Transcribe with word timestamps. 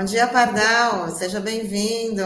Bom 0.00 0.04
dia, 0.06 0.26
Pardal. 0.28 1.10
Seja 1.10 1.40
bem-vindo. 1.40 2.24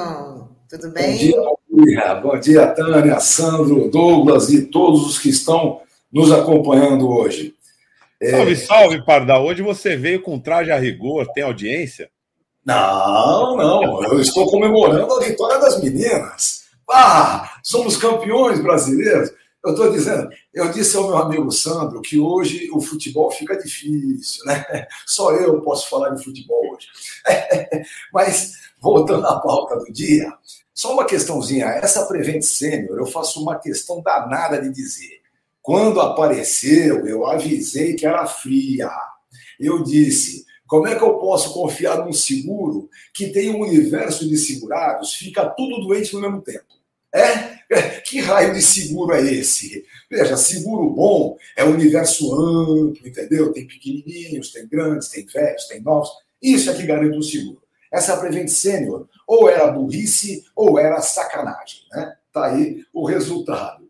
Tudo 0.68 0.92
bem? 0.92 1.12
Bom 1.12 1.18
dia, 1.18 1.36
Maria. 1.70 2.14
Bom 2.14 2.38
dia, 2.38 2.66
Tânia, 2.68 3.18
Sandro, 3.18 3.90
Douglas 3.90 4.48
e 4.50 4.66
todos 4.66 5.04
os 5.04 5.18
que 5.18 5.28
estão 5.28 5.80
nos 6.12 6.30
acompanhando 6.30 7.08
hoje. 7.08 7.53
Salve, 8.30 8.56
salve, 8.56 9.04
Pardal. 9.04 9.44
Hoje 9.44 9.62
você 9.62 9.96
veio 9.96 10.22
com 10.22 10.38
traje 10.38 10.70
a 10.70 10.78
rigor, 10.78 11.26
tem 11.32 11.42
audiência? 11.42 12.10
Não, 12.64 13.56
não. 13.56 14.04
Eu 14.04 14.20
estou 14.20 14.50
comemorando 14.50 15.12
a 15.12 15.20
vitória 15.20 15.58
das 15.58 15.82
meninas. 15.82 16.64
Ah, 16.90 17.58
somos 17.62 17.96
campeões 17.96 18.60
brasileiros. 18.60 19.30
Eu 19.64 19.70
estou 19.70 19.90
dizendo, 19.90 20.28
eu 20.52 20.70
disse 20.70 20.94
ao 20.94 21.06
meu 21.06 21.16
amigo 21.16 21.50
Sandro 21.50 22.02
que 22.02 22.18
hoje 22.18 22.68
o 22.70 22.82
futebol 22.82 23.30
fica 23.30 23.56
difícil, 23.56 24.44
né? 24.44 24.86
Só 25.06 25.32
eu 25.32 25.60
posso 25.62 25.88
falar 25.88 26.10
de 26.10 26.22
futebol 26.22 26.62
hoje. 26.74 26.88
Mas, 28.12 28.52
voltando 28.78 29.26
à 29.26 29.40
pauta 29.40 29.76
do 29.76 29.90
dia, 29.90 30.30
só 30.74 30.92
uma 30.92 31.06
questãozinha. 31.06 31.66
Essa 31.66 32.04
Prevent 32.04 32.42
Sênior, 32.42 32.98
eu 32.98 33.06
faço 33.06 33.40
uma 33.40 33.58
questão 33.58 34.02
danada 34.02 34.60
de 34.60 34.70
dizer. 34.70 35.23
Quando 35.64 35.98
apareceu, 35.98 37.06
eu 37.06 37.24
avisei 37.24 37.94
que 37.94 38.04
era 38.04 38.26
fria. 38.26 38.90
Eu 39.58 39.82
disse, 39.82 40.44
como 40.66 40.86
é 40.86 40.94
que 40.94 41.02
eu 41.02 41.14
posso 41.14 41.54
confiar 41.54 42.04
num 42.04 42.12
seguro 42.12 42.90
que 43.14 43.28
tem 43.28 43.48
um 43.48 43.62
universo 43.62 44.28
de 44.28 44.36
segurados, 44.36 45.14
fica 45.14 45.48
tudo 45.48 45.86
doente 45.86 46.12
no 46.12 46.20
mesmo 46.20 46.42
tempo? 46.42 46.66
É? 47.14 47.54
Que 48.04 48.20
raio 48.20 48.52
de 48.52 48.60
seguro 48.60 49.14
é 49.14 49.22
esse? 49.22 49.86
Veja, 50.10 50.36
seguro 50.36 50.90
bom 50.90 51.38
é 51.56 51.64
um 51.64 51.72
universo 51.72 52.34
amplo, 52.34 53.08
entendeu? 53.08 53.50
Tem 53.50 53.66
pequenininhos, 53.66 54.52
tem 54.52 54.68
grandes, 54.68 55.08
tem 55.08 55.24
velhos, 55.24 55.64
tem 55.66 55.80
novos. 55.80 56.10
Isso 56.42 56.68
é 56.68 56.74
que 56.74 56.86
garante 56.86 57.16
o 57.16 57.22
seguro. 57.22 57.62
Essa 57.90 58.18
Prevent 58.18 58.48
Sênior 58.48 59.08
ou 59.26 59.48
era 59.48 59.72
burrice 59.72 60.44
ou 60.54 60.78
era 60.78 61.00
sacanagem, 61.00 61.80
né? 61.90 62.16
Tá 62.30 62.48
aí 62.48 62.84
o 62.92 63.06
resultado. 63.06 63.83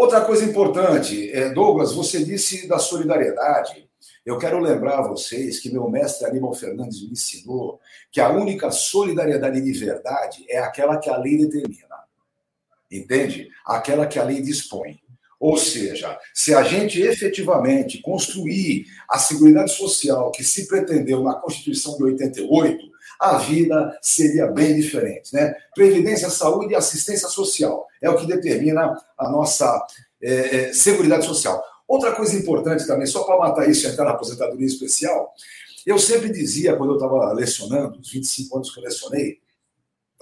Outra 0.00 0.22
coisa 0.22 0.46
importante, 0.46 1.30
é, 1.30 1.50
Douglas, 1.50 1.92
você 1.92 2.24
disse 2.24 2.66
da 2.66 2.78
solidariedade. 2.78 3.86
Eu 4.24 4.38
quero 4.38 4.58
lembrar 4.58 5.00
a 5.00 5.06
vocês 5.06 5.60
que 5.60 5.70
meu 5.70 5.90
mestre 5.90 6.26
Aníbal 6.26 6.54
Fernandes 6.54 7.02
me 7.02 7.10
ensinou 7.10 7.78
que 8.10 8.18
a 8.18 8.30
única 8.30 8.70
solidariedade 8.70 9.60
de 9.60 9.72
verdade 9.72 10.42
é 10.48 10.56
aquela 10.56 10.96
que 10.96 11.10
a 11.10 11.18
lei 11.18 11.36
determina 11.36 11.96
entende? 12.90 13.50
Aquela 13.66 14.06
que 14.06 14.18
a 14.18 14.24
lei 14.24 14.40
dispõe. 14.40 14.98
Ou 15.38 15.58
seja, 15.58 16.18
se 16.32 16.54
a 16.54 16.62
gente 16.62 17.02
efetivamente 17.02 18.00
construir 18.00 18.86
a 19.06 19.18
Seguridade 19.18 19.72
Social 19.72 20.30
que 20.30 20.42
se 20.42 20.66
pretendeu 20.66 21.22
na 21.22 21.34
Constituição 21.34 21.98
de 21.98 22.04
88, 22.04 22.89
a 23.20 23.36
vida 23.36 23.98
seria 24.00 24.46
bem 24.46 24.74
diferente. 24.74 25.34
Né? 25.34 25.54
Previdência, 25.74 26.30
saúde 26.30 26.72
e 26.72 26.76
assistência 26.76 27.28
social 27.28 27.86
é 28.00 28.08
o 28.08 28.16
que 28.16 28.26
determina 28.26 28.96
a 29.18 29.30
nossa 29.30 29.86
é, 30.22 30.56
é 30.56 30.72
Seguridade 30.72 31.26
Social. 31.26 31.62
Outra 31.86 32.12
coisa 32.12 32.34
importante 32.34 32.86
também, 32.86 33.06
só 33.06 33.24
para 33.24 33.36
matar 33.36 33.68
isso 33.68 33.86
e 33.86 33.90
entrar 33.90 34.06
na 34.06 34.12
aposentadoria 34.12 34.66
especial, 34.66 35.34
eu 35.84 35.98
sempre 35.98 36.30
dizia, 36.30 36.76
quando 36.76 36.92
eu 36.92 36.96
estava 36.96 37.32
lecionando, 37.32 37.98
os 37.98 38.10
25 38.10 38.56
anos 38.56 38.72
que 38.72 38.80
eu 38.80 38.84
lecionei, 38.84 39.38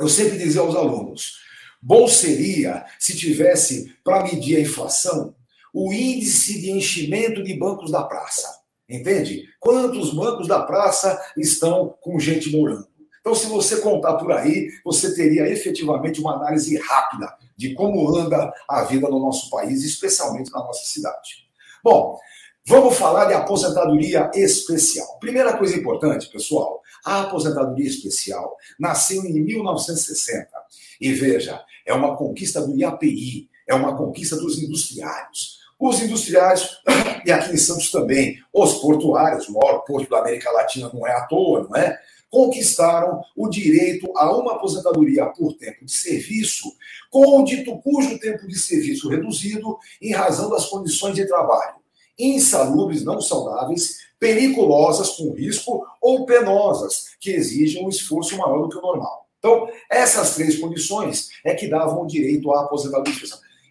eu 0.00 0.08
sempre 0.08 0.38
dizia 0.38 0.60
aos 0.60 0.74
alunos: 0.74 1.38
Bom 1.80 2.08
seria 2.08 2.84
se 2.98 3.16
tivesse, 3.16 3.94
para 4.02 4.24
medir 4.24 4.56
a 4.56 4.60
inflação, 4.60 5.34
o 5.72 5.92
índice 5.92 6.60
de 6.60 6.70
enchimento 6.70 7.44
de 7.44 7.54
bancos 7.54 7.90
da 7.90 8.02
praça. 8.02 8.58
Entende? 8.88 9.44
Quantos 9.60 10.14
bancos 10.14 10.48
da 10.48 10.62
praça 10.62 11.20
estão 11.36 11.94
com 12.00 12.18
gente 12.18 12.50
morando? 12.50 12.88
Então, 13.20 13.34
se 13.34 13.46
você 13.46 13.80
contar 13.80 14.14
por 14.14 14.32
aí, 14.32 14.70
você 14.82 15.14
teria 15.14 15.46
efetivamente 15.46 16.20
uma 16.20 16.36
análise 16.36 16.78
rápida 16.78 17.36
de 17.54 17.74
como 17.74 18.16
anda 18.16 18.50
a 18.66 18.84
vida 18.84 19.06
no 19.08 19.18
nosso 19.18 19.50
país, 19.50 19.84
especialmente 19.84 20.50
na 20.50 20.60
nossa 20.60 20.84
cidade. 20.86 21.46
Bom, 21.84 22.18
vamos 22.64 22.96
falar 22.96 23.26
de 23.26 23.34
aposentadoria 23.34 24.30
especial. 24.34 25.18
Primeira 25.18 25.58
coisa 25.58 25.76
importante, 25.76 26.30
pessoal: 26.30 26.80
a 27.04 27.22
aposentadoria 27.22 27.86
especial 27.86 28.56
nasceu 28.78 29.22
em 29.24 29.42
1960 29.44 30.48
e 30.98 31.12
veja, 31.12 31.62
é 31.84 31.92
uma 31.92 32.16
conquista 32.16 32.62
do 32.62 32.74
IAPI, 32.74 33.50
é 33.66 33.74
uma 33.74 33.94
conquista 33.96 34.36
dos 34.36 34.58
industriários. 34.58 35.57
Os 35.78 36.02
industriários, 36.02 36.80
e 37.24 37.30
aqui 37.30 37.52
em 37.52 37.56
Santos 37.56 37.90
também, 37.90 38.38
os 38.52 38.74
portuários, 38.74 39.48
o 39.48 39.52
maior 39.54 39.78
porto 39.80 40.10
da 40.10 40.18
América 40.18 40.50
Latina 40.50 40.90
não 40.92 41.06
é 41.06 41.12
à 41.12 41.26
toa, 41.26 41.66
não 41.68 41.76
é? 41.76 41.98
Conquistaram 42.30 43.22
o 43.34 43.48
direito 43.48 44.10
a 44.14 44.36
uma 44.36 44.56
aposentadoria 44.56 45.24
por 45.26 45.54
tempo 45.54 45.84
de 45.84 45.92
serviço, 45.92 46.64
com 47.10 47.40
o 47.40 47.44
dito 47.44 47.78
cujo 47.78 48.18
tempo 48.18 48.46
de 48.46 48.58
serviço 48.58 49.08
reduzido 49.08 49.78
em 50.02 50.12
razão 50.12 50.50
das 50.50 50.66
condições 50.66 51.14
de 51.14 51.26
trabalho 51.26 51.78
insalubres, 52.18 53.04
não 53.04 53.20
saudáveis, 53.20 53.98
periculosas 54.18 55.10
com 55.10 55.32
risco 55.32 55.86
ou 56.02 56.26
penosas, 56.26 57.16
que 57.20 57.30
exigem 57.30 57.84
um 57.84 57.88
esforço 57.88 58.36
maior 58.36 58.62
do 58.62 58.68
que 58.68 58.76
o 58.76 58.82
normal. 58.82 59.28
Então, 59.38 59.68
essas 59.88 60.34
três 60.34 60.58
condições 60.58 61.28
é 61.44 61.54
que 61.54 61.68
davam 61.68 62.06
direito 62.06 62.50
à 62.50 62.64
aposentadoria. 62.64 63.14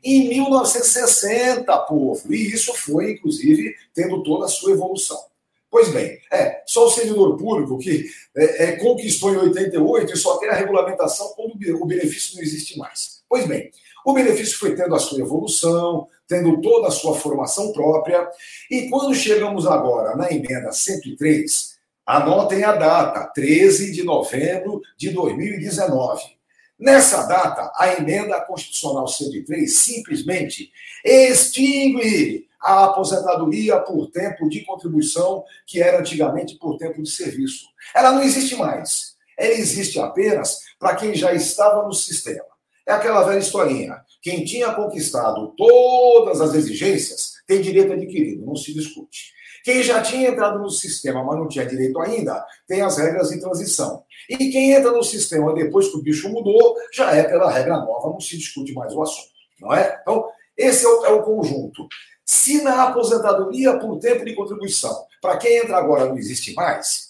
Em 0.09 0.29
1960, 0.29 1.77
povo, 1.79 2.33
e 2.33 2.53
isso 2.53 2.73
foi, 2.73 3.11
inclusive, 3.11 3.75
tendo 3.93 4.23
toda 4.23 4.45
a 4.45 4.47
sua 4.47 4.71
evolução. 4.71 5.19
Pois 5.69 5.89
bem, 5.89 6.17
é 6.31 6.63
só 6.65 6.85
o 6.85 6.89
servidor 6.89 7.35
público 7.35 7.77
que 7.77 8.05
é, 8.35 8.63
é, 8.63 8.71
conquistou 8.77 9.33
em 9.33 9.37
88 9.37 10.13
e 10.13 10.17
só 10.17 10.37
tem 10.37 10.47
a 10.47 10.53
regulamentação 10.53 11.33
quando 11.35 11.55
o 11.81 11.85
benefício 11.85 12.35
não 12.35 12.41
existe 12.41 12.77
mais. 12.77 13.21
Pois 13.27 13.45
bem, 13.45 13.69
o 14.05 14.13
benefício 14.13 14.57
foi 14.57 14.75
tendo 14.75 14.95
a 14.95 14.99
sua 14.99 15.19
evolução, 15.19 16.07
tendo 16.25 16.61
toda 16.61 16.87
a 16.87 16.91
sua 16.91 17.13
formação 17.13 17.73
própria, 17.73 18.29
e 18.71 18.89
quando 18.89 19.13
chegamos 19.13 19.67
agora 19.67 20.15
na 20.15 20.31
emenda 20.31 20.71
103, 20.71 21.77
Anotem 22.07 22.63
a 22.63 22.71
data, 22.71 23.29
13 23.35 23.91
de 23.91 24.01
novembro 24.01 24.81
de 24.95 25.09
2019. 25.09 26.36
Nessa 26.79 27.23
data, 27.23 27.71
a 27.75 27.93
emenda 27.93 28.39
constitucional 28.41 29.07
103 29.07 29.73
simplesmente 29.73 30.71
extingue 31.03 32.47
a 32.61 32.85
aposentadoria 32.85 33.79
por 33.79 34.11
tempo 34.11 34.47
de 34.47 34.63
contribuição, 34.63 35.43
que 35.65 35.81
era 35.81 35.99
antigamente 35.99 36.55
por 36.55 36.77
tempo 36.77 37.01
de 37.01 37.09
serviço. 37.09 37.65
Ela 37.95 38.11
não 38.11 38.21
existe 38.21 38.55
mais. 38.55 39.15
Ela 39.37 39.53
existe 39.53 39.99
apenas 39.99 40.59
para 40.79 40.95
quem 40.95 41.15
já 41.15 41.33
estava 41.33 41.83
no 41.83 41.93
sistema. 41.93 42.45
É 42.85 42.93
aquela 42.93 43.23
velha 43.23 43.39
historinha. 43.39 44.01
Quem 44.21 44.45
tinha 44.45 44.73
conquistado 44.73 45.53
todas 45.57 46.41
as 46.41 46.53
exigências 46.53 47.33
tem 47.47 47.61
direito 47.61 47.93
adquirido, 47.93 48.45
não 48.45 48.55
se 48.55 48.73
discute. 48.73 49.33
Quem 49.67 49.83
já 49.83 50.01
tinha 50.01 50.29
entrado 50.29 50.59
no 50.59 50.69
sistema, 50.69 51.21
mas 51.25 51.37
não 51.37 51.45
tinha 51.45 51.65
direito 51.65 51.99
ainda, 51.99 52.41
tem 52.65 52.81
as 52.81 52.97
regras 52.97 53.31
de 53.31 53.41
transição. 53.41 54.01
E 54.29 54.37
quem 54.49 54.71
entra 54.71 54.91
no 54.91 55.03
sistema 55.03 55.53
depois 55.53 55.89
que 55.89 55.97
o 55.97 56.01
bicho 56.01 56.29
mudou, 56.29 56.77
já 56.93 57.13
é 57.13 57.23
pela 57.23 57.51
regra 57.51 57.75
nova, 57.75 58.07
não 58.07 58.19
se 58.21 58.37
discute 58.37 58.73
mais 58.73 58.93
o 58.93 59.01
assunto. 59.01 59.27
Não 59.59 59.73
é? 59.73 59.99
Então, 60.01 60.25
esse 60.55 60.85
é 60.85 60.87
o, 60.87 61.05
é 61.07 61.11
o 61.11 61.21
conjunto. 61.21 61.85
Se 62.23 62.63
na 62.63 62.83
aposentadoria 62.83 63.77
por 63.77 63.99
tempo 63.99 64.23
de 64.23 64.33
contribuição, 64.33 65.03
para 65.21 65.35
quem 65.35 65.57
entra 65.57 65.75
agora 65.75 66.05
não 66.05 66.17
existe 66.17 66.53
mais, 66.53 67.09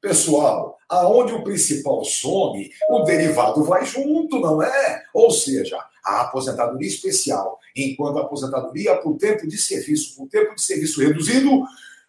pessoal, 0.00 0.78
aonde 0.88 1.32
o 1.32 1.42
principal 1.42 2.04
some, 2.04 2.70
o 2.90 3.02
derivado 3.02 3.64
vai 3.64 3.84
junto, 3.84 4.38
não 4.38 4.62
é? 4.62 5.02
Ou 5.12 5.32
seja, 5.32 5.76
a 6.04 6.20
aposentadoria 6.20 6.86
especial, 6.86 7.58
enquanto 7.74 8.18
a 8.18 8.22
aposentadoria 8.22 8.94
por 8.98 9.16
tempo 9.16 9.48
de 9.48 9.58
serviço, 9.58 10.16
por 10.16 10.28
tempo 10.28 10.54
de 10.54 10.62
serviço 10.62 11.00
reduzido, 11.00 11.64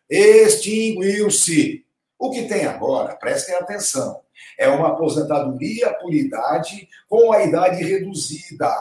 extinguiu-se. 0.09 1.85
O 2.17 2.31
que 2.31 2.47
tem 2.47 2.65
agora, 2.65 3.15
prestem 3.15 3.55
atenção, 3.55 4.21
é 4.57 4.67
uma 4.67 4.89
aposentadoria 4.89 5.93
por 5.93 6.13
idade 6.13 6.89
com 7.07 7.31
a 7.31 7.43
idade 7.43 7.83
reduzida. 7.83 8.75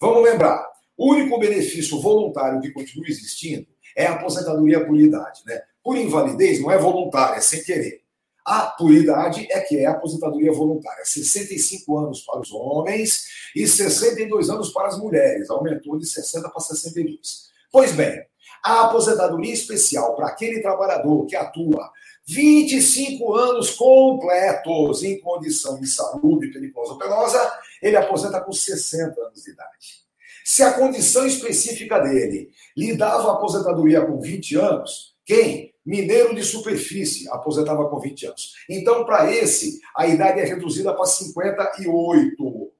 Vamos 0.00 0.22
lembrar, 0.22 0.66
o 0.96 1.12
único 1.12 1.38
benefício 1.38 2.00
voluntário 2.00 2.60
que 2.60 2.70
continua 2.70 3.06
existindo 3.08 3.66
é 3.96 4.06
a 4.06 4.12
aposentadoria 4.12 4.84
por 4.86 4.98
idade, 4.98 5.42
né? 5.46 5.60
Por 5.82 5.96
invalidez 5.96 6.60
não 6.60 6.70
é 6.70 6.78
voluntária, 6.78 7.36
é 7.36 7.40
sem 7.40 7.62
querer. 7.62 8.02
A 8.44 8.66
por 8.66 8.92
idade 8.92 9.46
é 9.50 9.60
que 9.60 9.78
é 9.78 9.86
a 9.86 9.92
aposentadoria 9.92 10.52
voluntária, 10.52 11.04
65 11.04 11.98
anos 11.98 12.20
para 12.22 12.40
os 12.40 12.50
homens 12.52 13.26
e 13.54 13.68
62 13.68 14.50
anos 14.50 14.72
para 14.72 14.88
as 14.88 14.98
mulheres, 14.98 15.48
aumentou 15.50 15.96
de 15.96 16.06
60 16.06 16.48
para 16.48 16.60
62. 16.60 17.51
Pois 17.72 17.92
bem, 17.92 18.22
a 18.62 18.82
aposentadoria 18.82 19.52
especial 19.52 20.14
para 20.14 20.28
aquele 20.28 20.60
trabalhador 20.60 21.24
que 21.24 21.34
atua 21.34 21.90
25 22.28 23.34
anos 23.34 23.70
completos 23.70 25.02
em 25.02 25.18
condição 25.18 25.80
de 25.80 25.88
saúde 25.88 26.52
perigosa 26.52 26.92
ou 26.92 26.98
penosa, 26.98 27.52
ele 27.82 27.96
aposenta 27.96 28.40
com 28.40 28.52
60 28.52 29.20
anos 29.20 29.42
de 29.42 29.50
idade. 29.50 30.02
Se 30.44 30.62
a 30.62 30.72
condição 30.74 31.26
específica 31.26 31.98
dele 31.98 32.50
lhe 32.76 32.94
dava 32.94 33.32
aposentadoria 33.32 34.04
com 34.04 34.20
20 34.20 34.56
anos, 34.56 35.16
quem? 35.24 35.72
Mineiro 35.84 36.34
de 36.34 36.44
superfície, 36.44 37.28
aposentava 37.30 37.88
com 37.88 37.98
20 37.98 38.26
anos. 38.26 38.52
Então, 38.68 39.04
para 39.04 39.32
esse, 39.32 39.80
a 39.96 40.06
idade 40.06 40.40
é 40.40 40.44
reduzida 40.44 40.94
para 40.94 41.06
58. 41.06 42.72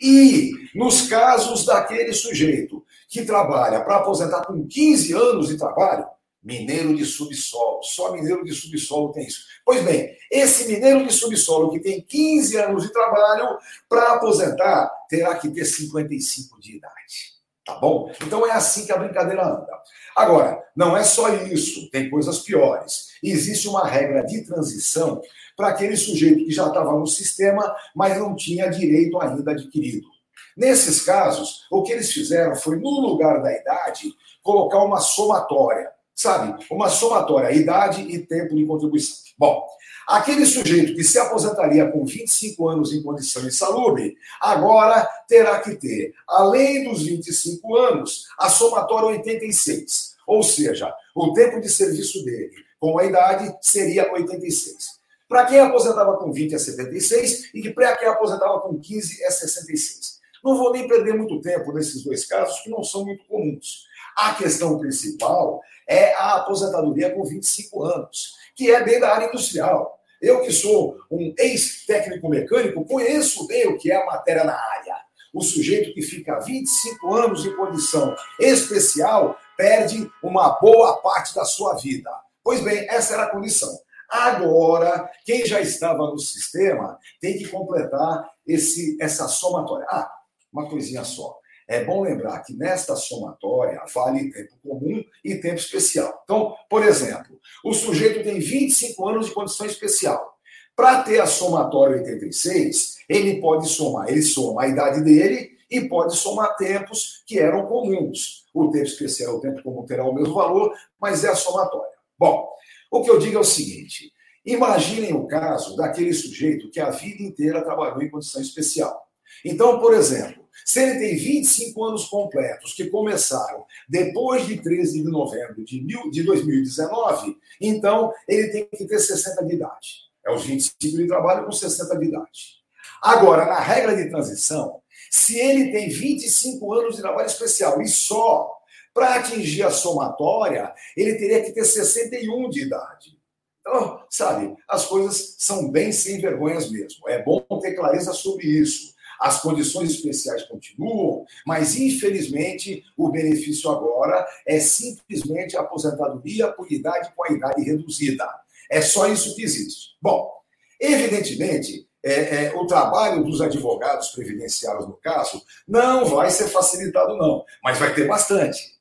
E 0.00 0.52
nos 0.74 1.02
casos 1.08 1.64
daquele 1.64 2.12
sujeito 2.12 2.84
que 3.08 3.24
trabalha 3.24 3.80
para 3.80 3.96
aposentar 3.96 4.44
com 4.46 4.66
15 4.66 5.12
anos 5.12 5.48
de 5.48 5.58
trabalho, 5.58 6.06
mineiro 6.42 6.96
de 6.96 7.04
subsolo, 7.04 7.82
só 7.82 8.12
mineiro 8.12 8.44
de 8.44 8.52
subsolo 8.54 9.12
tem 9.12 9.26
isso. 9.26 9.42
Pois 9.64 9.84
bem, 9.84 10.16
esse 10.30 10.66
mineiro 10.68 11.06
de 11.06 11.12
subsolo 11.12 11.70
que 11.70 11.80
tem 11.80 12.00
15 12.00 12.56
anos 12.56 12.84
de 12.84 12.92
trabalho, 12.92 13.58
para 13.88 14.14
aposentar, 14.14 14.90
terá 15.08 15.34
que 15.34 15.50
ter 15.50 15.64
55 15.64 16.60
de 16.60 16.76
idade. 16.76 17.40
Tá 17.64 17.74
bom? 17.74 18.10
Então 18.24 18.46
é 18.46 18.52
assim 18.52 18.86
que 18.86 18.92
a 18.92 18.96
brincadeira 18.96 19.46
anda. 19.46 19.68
Agora, 20.16 20.62
não 20.74 20.96
é 20.96 21.04
só 21.04 21.28
isso, 21.34 21.90
tem 21.90 22.08
coisas 22.08 22.38
piores. 22.40 23.10
Existe 23.22 23.68
uma 23.68 23.86
regra 23.86 24.24
de 24.24 24.42
transição 24.44 25.20
para 25.60 25.68
aquele 25.68 25.94
sujeito 25.94 26.46
que 26.46 26.50
já 26.50 26.68
estava 26.68 26.98
no 26.98 27.06
sistema, 27.06 27.76
mas 27.94 28.18
não 28.18 28.34
tinha 28.34 28.70
direito 28.70 29.20
ainda 29.20 29.50
adquirido. 29.50 30.08
Nesses 30.56 31.02
casos, 31.02 31.66
o 31.70 31.82
que 31.82 31.92
eles 31.92 32.10
fizeram 32.10 32.56
foi, 32.56 32.76
no 32.76 32.88
lugar 32.88 33.42
da 33.42 33.52
idade, 33.54 34.10
colocar 34.42 34.82
uma 34.82 35.00
somatória, 35.00 35.90
sabe? 36.14 36.64
Uma 36.70 36.88
somatória, 36.88 37.52
idade 37.52 38.00
e 38.00 38.20
tempo 38.20 38.56
de 38.56 38.64
contribuição. 38.64 39.18
Bom, 39.36 39.66
aquele 40.08 40.46
sujeito 40.46 40.94
que 40.94 41.04
se 41.04 41.18
aposentaria 41.18 41.86
com 41.90 42.06
25 42.06 42.66
anos 42.66 42.94
em 42.94 43.02
condição 43.02 43.46
insalubre, 43.46 44.16
agora 44.40 45.06
terá 45.28 45.60
que 45.60 45.76
ter, 45.76 46.14
além 46.26 46.88
dos 46.88 47.02
25 47.02 47.76
anos, 47.76 48.24
a 48.38 48.48
somatória 48.48 49.08
86. 49.10 50.14
Ou 50.26 50.42
seja, 50.42 50.90
o 51.14 51.34
tempo 51.34 51.60
de 51.60 51.68
serviço 51.68 52.24
dele 52.24 52.50
com 52.78 52.98
a 52.98 53.04
idade 53.04 53.54
seria 53.60 54.10
86. 54.10 54.99
Para 55.30 55.46
quem 55.46 55.60
aposentava 55.60 56.16
com 56.16 56.32
20 56.32 56.56
é 56.56 56.58
76 56.58 57.50
e 57.54 57.62
que 57.62 57.70
para 57.70 57.96
quem 57.96 58.08
aposentava 58.08 58.60
com 58.62 58.80
15 58.80 59.22
é 59.22 59.30
66. 59.30 60.18
Não 60.42 60.56
vou 60.56 60.72
nem 60.72 60.88
perder 60.88 61.14
muito 61.14 61.40
tempo 61.40 61.72
nesses 61.72 62.02
dois 62.02 62.26
casos, 62.26 62.58
que 62.62 62.68
não 62.68 62.82
são 62.82 63.04
muito 63.04 63.24
comuns. 63.26 63.84
A 64.16 64.34
questão 64.34 64.76
principal 64.76 65.62
é 65.88 66.12
a 66.14 66.34
aposentadoria 66.34 67.14
com 67.14 67.22
25 67.22 67.84
anos, 67.84 68.34
que 68.56 68.72
é 68.72 68.82
bem 68.82 68.98
da 68.98 69.14
área 69.14 69.28
industrial. 69.28 70.00
Eu, 70.20 70.42
que 70.42 70.50
sou 70.50 70.98
um 71.08 71.32
ex-técnico 71.38 72.28
mecânico, 72.28 72.84
conheço 72.84 73.46
bem 73.46 73.68
o 73.68 73.78
que 73.78 73.92
é 73.92 74.02
a 74.02 74.06
matéria 74.06 74.42
na 74.42 74.56
área. 74.56 74.96
O 75.32 75.42
sujeito 75.42 75.94
que 75.94 76.02
fica 76.02 76.40
25 76.40 77.14
anos 77.14 77.46
em 77.46 77.54
condição 77.54 78.16
especial 78.40 79.38
perde 79.56 80.10
uma 80.24 80.58
boa 80.58 80.96
parte 80.96 81.36
da 81.36 81.44
sua 81.44 81.76
vida. 81.76 82.10
Pois 82.42 82.60
bem, 82.64 82.84
essa 82.90 83.14
era 83.14 83.22
a 83.22 83.30
condição. 83.30 83.70
Agora, 84.10 85.08
quem 85.24 85.46
já 85.46 85.60
estava 85.60 85.98
no 86.10 86.18
sistema 86.18 86.98
tem 87.20 87.38
que 87.38 87.48
completar 87.48 88.28
esse, 88.46 88.96
essa 89.00 89.28
somatória. 89.28 89.86
Ah, 89.88 90.10
uma 90.52 90.68
coisinha 90.68 91.04
só. 91.04 91.38
É 91.68 91.84
bom 91.84 92.02
lembrar 92.02 92.40
que 92.40 92.52
nesta 92.52 92.96
somatória 92.96 93.80
vale 93.94 94.32
tempo 94.32 94.58
comum 94.60 95.04
e 95.24 95.36
tempo 95.36 95.54
especial. 95.54 96.20
Então, 96.24 96.56
por 96.68 96.84
exemplo, 96.84 97.38
o 97.64 97.72
sujeito 97.72 98.24
tem 98.24 98.40
25 98.40 99.08
anos 99.08 99.26
de 99.26 99.32
condição 99.32 99.64
especial. 99.64 100.34
Para 100.74 101.04
ter 101.04 101.20
a 101.20 101.26
somatória 101.26 101.98
86, 101.98 102.96
ele 103.08 103.40
pode 103.40 103.68
somar, 103.68 104.08
ele 104.08 104.22
soma 104.22 104.64
a 104.64 104.66
idade 104.66 105.04
dele 105.04 105.50
e 105.70 105.82
pode 105.82 106.16
somar 106.16 106.56
tempos 106.56 107.22
que 107.24 107.38
eram 107.38 107.66
comuns. 107.66 108.46
O 108.52 108.70
tempo 108.70 108.86
especial, 108.86 109.36
o 109.36 109.40
tempo 109.40 109.62
comum 109.62 109.86
terá 109.86 110.04
o 110.04 110.12
mesmo 110.12 110.34
valor, 110.34 110.74
mas 111.00 111.22
é 111.22 111.28
a 111.28 111.36
somatória. 111.36 111.86
Bom, 112.18 112.48
o 112.90 113.02
que 113.02 113.10
eu 113.10 113.18
digo 113.18 113.36
é 113.36 113.40
o 113.40 113.44
seguinte: 113.44 114.12
imaginem 114.44 115.14
o 115.14 115.26
caso 115.26 115.76
daquele 115.76 116.12
sujeito 116.12 116.70
que 116.70 116.80
a 116.80 116.90
vida 116.90 117.22
inteira 117.22 117.62
trabalhou 117.62 118.02
em 118.02 118.10
condição 118.10 118.40
especial. 118.40 119.06
Então, 119.44 119.78
por 119.78 119.94
exemplo, 119.94 120.40
se 120.64 120.80
ele 120.80 120.98
tem 120.98 121.16
25 121.16 121.84
anos 121.84 122.04
completos, 122.06 122.74
que 122.74 122.90
começaram 122.90 123.64
depois 123.88 124.46
de 124.46 124.60
13 124.60 125.02
de 125.02 125.08
novembro 125.08 125.64
de, 125.64 125.82
mil, 125.82 126.10
de 126.10 126.22
2019, 126.22 127.36
então 127.60 128.12
ele 128.28 128.48
tem 128.48 128.68
que 128.68 128.84
ter 128.84 128.98
60 128.98 129.44
de 129.44 129.54
idade. 129.54 129.88
É 130.26 130.32
os 130.32 130.44
25 130.44 130.96
de 130.98 131.06
trabalho 131.06 131.46
com 131.46 131.52
60 131.52 131.98
de 131.98 132.06
idade. 132.06 132.60
Agora, 133.02 133.46
na 133.46 133.60
regra 133.60 133.96
de 133.96 134.10
transição, 134.10 134.82
se 135.10 135.38
ele 135.38 135.72
tem 135.72 135.88
25 135.88 136.72
anos 136.74 136.96
de 136.96 137.02
trabalho 137.02 137.26
especial 137.26 137.80
e 137.80 137.88
só 137.88 138.59
para 138.92 139.16
atingir 139.16 139.62
a 139.62 139.70
somatória, 139.70 140.72
ele 140.96 141.14
teria 141.14 141.42
que 141.42 141.52
ter 141.52 141.64
61 141.64 142.50
de 142.50 142.62
idade. 142.62 143.18
Então, 143.60 144.04
sabe, 144.08 144.54
as 144.68 144.86
coisas 144.86 145.36
são 145.38 145.70
bem 145.70 145.92
sem 145.92 146.20
vergonhas 146.20 146.70
mesmo. 146.70 147.08
É 147.08 147.22
bom 147.22 147.44
ter 147.60 147.74
clareza 147.74 148.12
sobre 148.12 148.46
isso. 148.46 148.94
As 149.20 149.42
condições 149.42 149.90
especiais 149.90 150.44
continuam, 150.44 151.26
mas 151.46 151.76
infelizmente 151.76 152.82
o 152.96 153.10
benefício 153.10 153.70
agora 153.70 154.26
é 154.46 154.58
simplesmente 154.58 155.56
a 155.56 155.60
aposentadoria 155.60 156.50
por 156.50 156.72
idade 156.72 157.12
com 157.14 157.24
a 157.24 157.32
idade 157.32 157.62
reduzida. 157.62 158.26
É 158.70 158.80
só 158.80 159.06
isso 159.08 159.36
que 159.36 159.42
existe. 159.42 159.90
Bom, 160.00 160.32
evidentemente, 160.80 161.86
é, 162.02 162.46
é, 162.46 162.54
o 162.54 162.66
trabalho 162.66 163.22
dos 163.22 163.42
advogados 163.42 164.08
previdenciários, 164.08 164.86
no 164.86 164.94
caso, 164.94 165.42
não 165.68 166.06
vai 166.06 166.30
ser 166.30 166.48
facilitado, 166.48 167.18
não, 167.18 167.44
mas 167.62 167.78
vai 167.78 167.94
ter 167.94 168.08
bastante. 168.08 168.79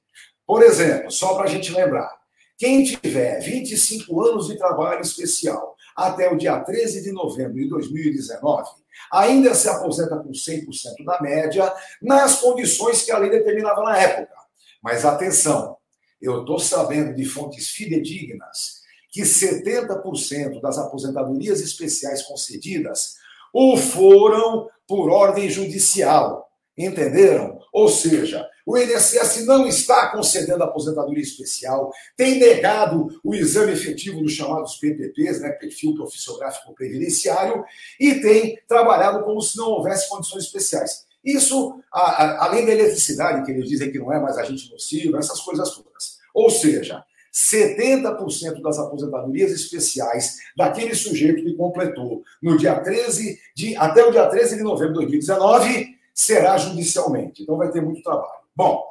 Por 0.49 0.63
exemplo, 0.63 1.11
só 1.11 1.35
para 1.35 1.43
a 1.43 1.47
gente 1.47 1.71
lembrar, 1.71 2.11
quem 2.57 2.83
tiver 2.83 3.39
25 3.39 4.19
anos 4.19 4.47
de 4.47 4.57
trabalho 4.57 4.99
especial 4.99 5.75
até 5.95 6.27
o 6.27 6.35
dia 6.35 6.59
13 6.59 7.03
de 7.03 7.11
novembro 7.11 7.53
de 7.53 7.69
2019, 7.69 8.67
ainda 9.13 9.53
se 9.53 9.69
aposenta 9.69 10.17
com 10.17 10.31
100% 10.31 10.65
da 11.05 11.21
média, 11.21 11.71
nas 12.01 12.41
condições 12.41 13.03
que 13.03 13.11
a 13.11 13.19
lei 13.19 13.29
determinava 13.29 13.83
na 13.83 13.95
época. 13.95 14.33
Mas 14.81 15.05
atenção, 15.05 15.77
eu 16.19 16.39
estou 16.39 16.57
sabendo 16.57 17.13
de 17.13 17.25
fontes 17.25 17.69
fidedignas 17.69 18.79
que 19.11 19.21
70% 19.21 20.59
das 20.61 20.79
aposentadorias 20.79 21.61
especiais 21.61 22.23
concedidas 22.23 23.17
o 23.53 23.77
foram 23.77 24.67
por 24.87 25.11
ordem 25.11 25.47
judicial. 25.47 26.49
Entenderam? 26.75 27.59
Ou 27.71 27.87
seja, 27.87 28.48
o 28.65 28.77
INSS 28.77 29.45
não 29.45 29.67
está 29.67 30.11
concedendo 30.11 30.63
aposentadoria 30.63 31.23
especial, 31.23 31.91
tem 32.15 32.39
negado 32.39 33.07
o 33.23 33.33
exame 33.33 33.73
efetivo 33.73 34.21
dos 34.21 34.33
chamados 34.33 34.75
PPPs, 34.75 35.41
né, 35.41 35.49
perfil 35.51 35.95
profissiográfico 35.95 36.73
previdenciário, 36.73 37.63
e 37.99 38.15
tem 38.15 38.59
trabalhado 38.67 39.23
como 39.23 39.41
se 39.41 39.57
não 39.57 39.69
houvesse 39.69 40.09
condições 40.09 40.45
especiais. 40.45 41.07
Isso, 41.23 41.79
a, 41.91 41.99
a, 41.99 42.45
além 42.45 42.65
da 42.65 42.71
eletricidade, 42.71 43.45
que 43.45 43.51
eles 43.51 43.67
dizem 43.67 43.91
que 43.91 43.99
não 43.99 44.11
é 44.11 44.19
mais 44.19 44.37
agente 44.37 44.71
nocivo, 44.71 45.17
essas 45.17 45.39
coisas 45.41 45.69
todas. 45.71 46.19
Ou 46.33 46.49
seja, 46.49 47.03
70% 47.33 48.61
das 48.61 48.79
aposentadorias 48.79 49.51
especiais 49.51 50.37
daquele 50.57 50.95
sujeito 50.95 51.43
que 51.43 51.53
completou 51.53 52.23
no 52.41 52.57
dia 52.57 52.79
13 52.79 53.39
de, 53.55 53.75
até 53.77 54.03
o 54.03 54.11
dia 54.11 54.25
13 54.25 54.57
de 54.57 54.63
novembro 54.63 54.93
de 54.93 55.05
2019 55.05 55.95
será 56.13 56.57
judicialmente. 56.57 57.43
Então 57.43 57.57
vai 57.57 57.71
ter 57.71 57.81
muito 57.81 58.01
trabalho. 58.01 58.38
Bom, 58.59 58.83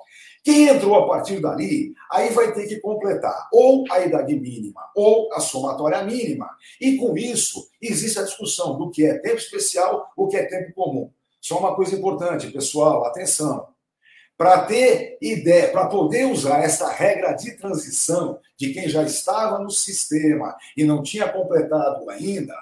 quem 0.42 0.66
entrou 0.66 0.94
a 0.94 1.06
partir 1.06 1.40
dali, 1.40 1.92
aí 2.10 2.30
vai 2.30 2.54
ter 2.54 2.66
que 2.66 2.80
completar 2.80 3.50
ou 3.52 3.84
a 3.90 4.00
idade 4.00 4.34
mínima 4.34 4.80
ou 4.96 5.30
a 5.34 5.40
somatória 5.40 6.02
mínima. 6.04 6.48
E 6.80 6.96
com 6.96 7.18
isso, 7.18 7.68
existe 7.78 8.18
a 8.18 8.22
discussão 8.22 8.78
do 8.78 8.90
que 8.90 9.04
é 9.04 9.18
tempo 9.18 9.36
especial, 9.36 10.10
o 10.16 10.26
que 10.26 10.38
é 10.38 10.46
tempo 10.46 10.72
comum. 10.72 11.12
Só 11.38 11.58
uma 11.58 11.76
coisa 11.76 11.94
importante, 11.94 12.50
pessoal, 12.50 13.04
atenção. 13.04 13.68
Para 14.38 14.62
ter 14.62 15.18
ideia, 15.20 15.70
para 15.70 15.86
poder 15.88 16.24
usar 16.24 16.64
essa 16.64 16.90
regra 16.90 17.34
de 17.34 17.54
transição 17.58 18.40
de 18.56 18.72
quem 18.72 18.88
já 18.88 19.02
estava 19.02 19.58
no 19.58 19.70
sistema 19.70 20.56
e 20.78 20.82
não 20.82 21.02
tinha 21.02 21.28
completado 21.28 22.08
ainda, 22.08 22.54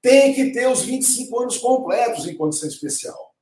tem 0.00 0.32
que 0.32 0.52
ter 0.52 0.68
os 0.68 0.84
25 0.84 1.38
anos 1.38 1.58
completos 1.58 2.26
em 2.26 2.34
condição 2.34 2.66
especial. 2.66 3.34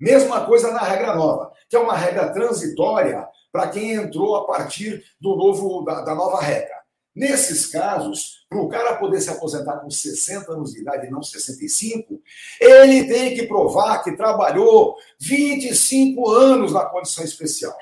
Mesma 0.00 0.46
coisa 0.46 0.70
na 0.70 0.82
regra 0.82 1.14
nova, 1.14 1.49
que 1.70 1.76
é 1.76 1.78
uma 1.78 1.96
regra 1.96 2.32
transitória 2.32 3.26
para 3.52 3.68
quem 3.68 3.92
entrou 3.92 4.34
a 4.34 4.44
partir 4.44 5.04
do 5.20 5.36
novo 5.36 5.82
da, 5.84 6.02
da 6.02 6.14
nova 6.14 6.40
regra. 6.40 6.80
Nesses 7.14 7.66
casos, 7.66 8.44
para 8.48 8.60
o 8.60 8.68
cara 8.68 8.96
poder 8.96 9.20
se 9.20 9.30
aposentar 9.30 9.78
com 9.78 9.90
60 9.90 10.52
anos 10.52 10.72
de 10.72 10.80
idade 10.80 11.06
e 11.06 11.10
não 11.10 11.22
65, 11.22 12.20
ele 12.60 13.04
tem 13.06 13.34
que 13.34 13.46
provar 13.46 14.02
que 14.02 14.16
trabalhou 14.16 14.96
25 15.20 16.28
anos 16.28 16.72
na 16.72 16.84
condição 16.86 17.24
especial. 17.24 17.76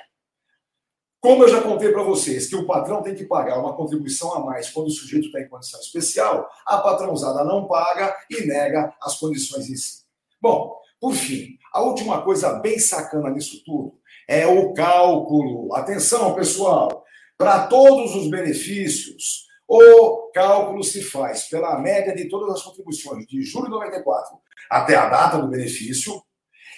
Como 1.21 1.43
eu 1.43 1.49
já 1.49 1.61
contei 1.61 1.91
para 1.91 2.03
vocês 2.03 2.47
que 2.47 2.57
o 2.57 2.67
patrão 2.67 3.03
tem 3.03 3.15
que 3.15 3.25
pagar 3.25 3.59
uma 3.59 3.75
contribuição 3.75 4.35
a 4.35 4.41
mais 4.41 4.71
quando 4.71 4.87
o 4.87 4.91
sujeito 4.91 5.27
está 5.27 5.41
em 5.41 5.49
condição 5.49 5.81
especial, 5.81 6.49
a 6.65 6.79
patrãozada 6.79 7.43
não 7.43 7.67
paga 7.67 8.17
e 8.31 8.47
nega 8.47 8.95
as 9.03 9.19
condições 9.19 9.69
em 9.69 9.77
si. 9.77 10.05
Bom, 10.41 10.79
por 11.01 11.15
fim, 11.15 11.59
a 11.73 11.83
última 11.83 12.23
coisa 12.23 12.55
bem 12.55 12.79
sacana 12.79 13.31
nisso 13.31 13.63
tudo 13.65 13.99
é 14.27 14.47
o 14.47 14.73
cálculo. 14.75 15.75
Atenção, 15.75 16.35
pessoal, 16.35 17.05
para 17.37 17.67
todos 17.67 18.15
os 18.15 18.29
benefícios, 18.29 19.47
o 19.67 20.31
cálculo 20.33 20.83
se 20.83 21.03
faz 21.03 21.45
pela 21.45 21.79
média 21.79 22.15
de 22.15 22.29
todas 22.29 22.55
as 22.55 22.63
contribuições 22.63 23.27
de 23.27 23.43
julho 23.43 23.67
de 23.67 23.71
94 23.71 24.39
até 24.71 24.97
a 24.97 25.09
data 25.09 25.39
do 25.39 25.49
benefício, 25.49 26.23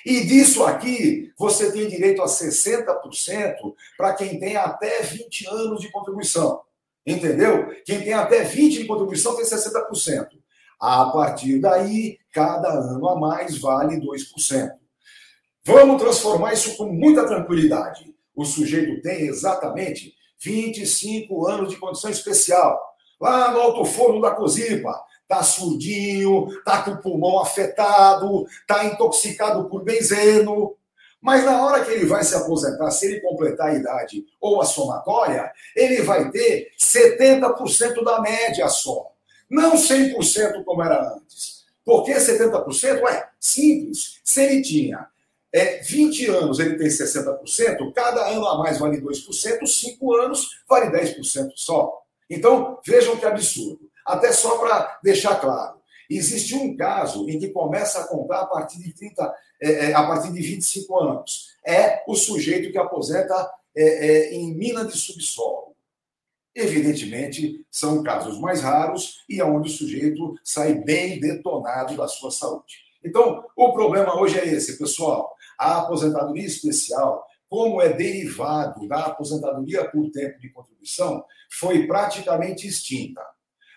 e 0.04 0.24
disso 0.24 0.64
aqui, 0.64 1.32
você 1.36 1.70
tem 1.72 1.88
direito 1.88 2.22
a 2.22 2.26
60% 2.26 3.74
para 3.96 4.14
quem 4.14 4.38
tem 4.38 4.56
até 4.56 5.02
20 5.02 5.46
anos 5.48 5.80
de 5.80 5.90
contribuição. 5.90 6.62
Entendeu? 7.06 7.68
Quem 7.84 8.00
tem 8.02 8.12
até 8.12 8.42
20 8.42 8.78
de 8.78 8.86
contribuição 8.86 9.36
tem 9.36 9.44
60%. 9.44 10.28
A 10.80 11.06
partir 11.06 11.60
daí, 11.60 12.18
cada 12.32 12.68
ano 12.70 13.06
a 13.08 13.18
mais 13.18 13.58
vale 13.58 14.00
2%. 14.00 14.70
Vamos 15.64 16.02
transformar 16.02 16.54
isso 16.54 16.76
com 16.76 16.87
muita 16.87 17.26
tranquilidade. 17.26 18.14
O 18.34 18.44
sujeito 18.44 19.02
tem 19.02 19.26
exatamente 19.26 20.14
25 20.42 21.46
anos 21.46 21.70
de 21.70 21.76
condição 21.76 22.10
especial. 22.10 22.80
Lá 23.20 23.52
no 23.52 23.60
alto 23.60 23.84
forno 23.84 24.22
da 24.22 24.30
Cozipa, 24.30 24.99
tá 25.28 25.42
surdinho, 25.42 26.49
tá 26.64 26.82
com 26.82 26.92
o 26.92 27.02
pulmão 27.02 27.38
afetado, 27.40 28.46
tá 28.66 28.84
intoxicado 28.87 29.68
por 29.68 29.84
benzeno. 29.84 30.75
Mas 31.20 31.44
na 31.44 31.62
hora 31.62 31.84
que 31.84 31.90
ele 31.90 32.06
vai 32.06 32.25
se 32.25 32.34
aposentar, 32.34 32.90
se 32.90 33.06
ele 33.06 33.20
completar 33.20 33.68
a 33.68 33.75
idade 33.75 34.25
ou 34.40 34.62
a 34.62 34.64
somatória, 34.64 35.52
ele 35.76 36.00
vai 36.00 36.30
ter 36.30 36.68
70% 36.78 38.02
da 38.02 38.22
média 38.22 38.66
só. 38.68 39.12
Não 39.50 39.75
100% 39.75 40.64
como 40.64 40.83
era 40.83 41.14
antes. 41.14 41.64
Por 41.85 42.04
que 42.04 42.12
70%? 42.12 43.02
Ué, 43.02 43.28
simples. 43.40 44.21
Se 44.23 44.42
ele 44.42 44.62
tinha 44.62 45.09
é, 45.52 45.78
20 45.83 46.26
anos, 46.28 46.61
ele 46.61 46.76
tem 46.76 46.87
60%, 46.87 47.92
cada 47.92 48.28
ano 48.28 48.47
a 48.47 48.59
mais 48.59 48.78
vale 48.78 49.00
2%, 49.00 49.66
5 49.66 50.16
anos 50.16 50.49
vale 50.69 50.90
10% 50.90 51.50
só. 51.57 52.00
Então, 52.28 52.78
vejam 52.87 53.16
que 53.16 53.26
absurdo. 53.26 53.90
Até 54.07 54.33
só 54.33 54.59
para 54.59 54.99
deixar 55.02 55.40
claro. 55.40 55.80
Existe 56.09 56.54
um 56.54 56.76
caso 56.76 57.28
em 57.28 57.38
que 57.38 57.49
começa 57.49 58.00
a 58.00 58.07
contar 58.07 58.40
a 58.40 58.47
partir 58.47 58.78
de 58.78 58.92
30, 58.92 59.35
é, 59.61 59.71
é, 59.71 59.95
a 59.95 60.07
partir 60.07 60.33
de 60.33 60.40
25 60.40 60.99
anos. 60.99 61.50
É 61.66 62.02
o 62.07 62.14
sujeito 62.14 62.73
que 62.73 62.78
aposenta 62.78 63.35
é, 63.76 63.85
é, 63.85 64.35
em 64.35 64.54
mina 64.54 64.85
de 64.85 64.97
subsolo. 64.97 65.69
Evidentemente, 66.54 67.64
são 67.71 68.02
casos 68.02 68.38
mais 68.40 68.61
raros 68.61 69.25
e 69.28 69.40
onde 69.40 69.71
o 69.71 69.73
sujeito 69.73 70.35
sai 70.45 70.75
bem 70.75 71.21
detonado 71.21 71.97
da 71.97 72.09
sua 72.09 72.30
saúde. 72.30 72.75
Então, 73.04 73.45
o 73.57 73.73
problema 73.73 74.21
hoje 74.21 74.38
é 74.38 74.47
esse, 74.47 74.78
pessoal. 74.78 75.33
A 75.59 75.78
aposentadoria 75.78 76.45
especial, 76.45 77.25
como 77.49 77.80
é 77.80 77.92
derivado 77.92 78.87
da 78.88 79.07
aposentadoria 79.07 79.88
por 79.90 80.11
tempo 80.11 80.38
de 80.38 80.50
contribuição, 80.50 81.25
foi 81.59 81.87
praticamente 81.87 82.66
extinta. 82.66 83.23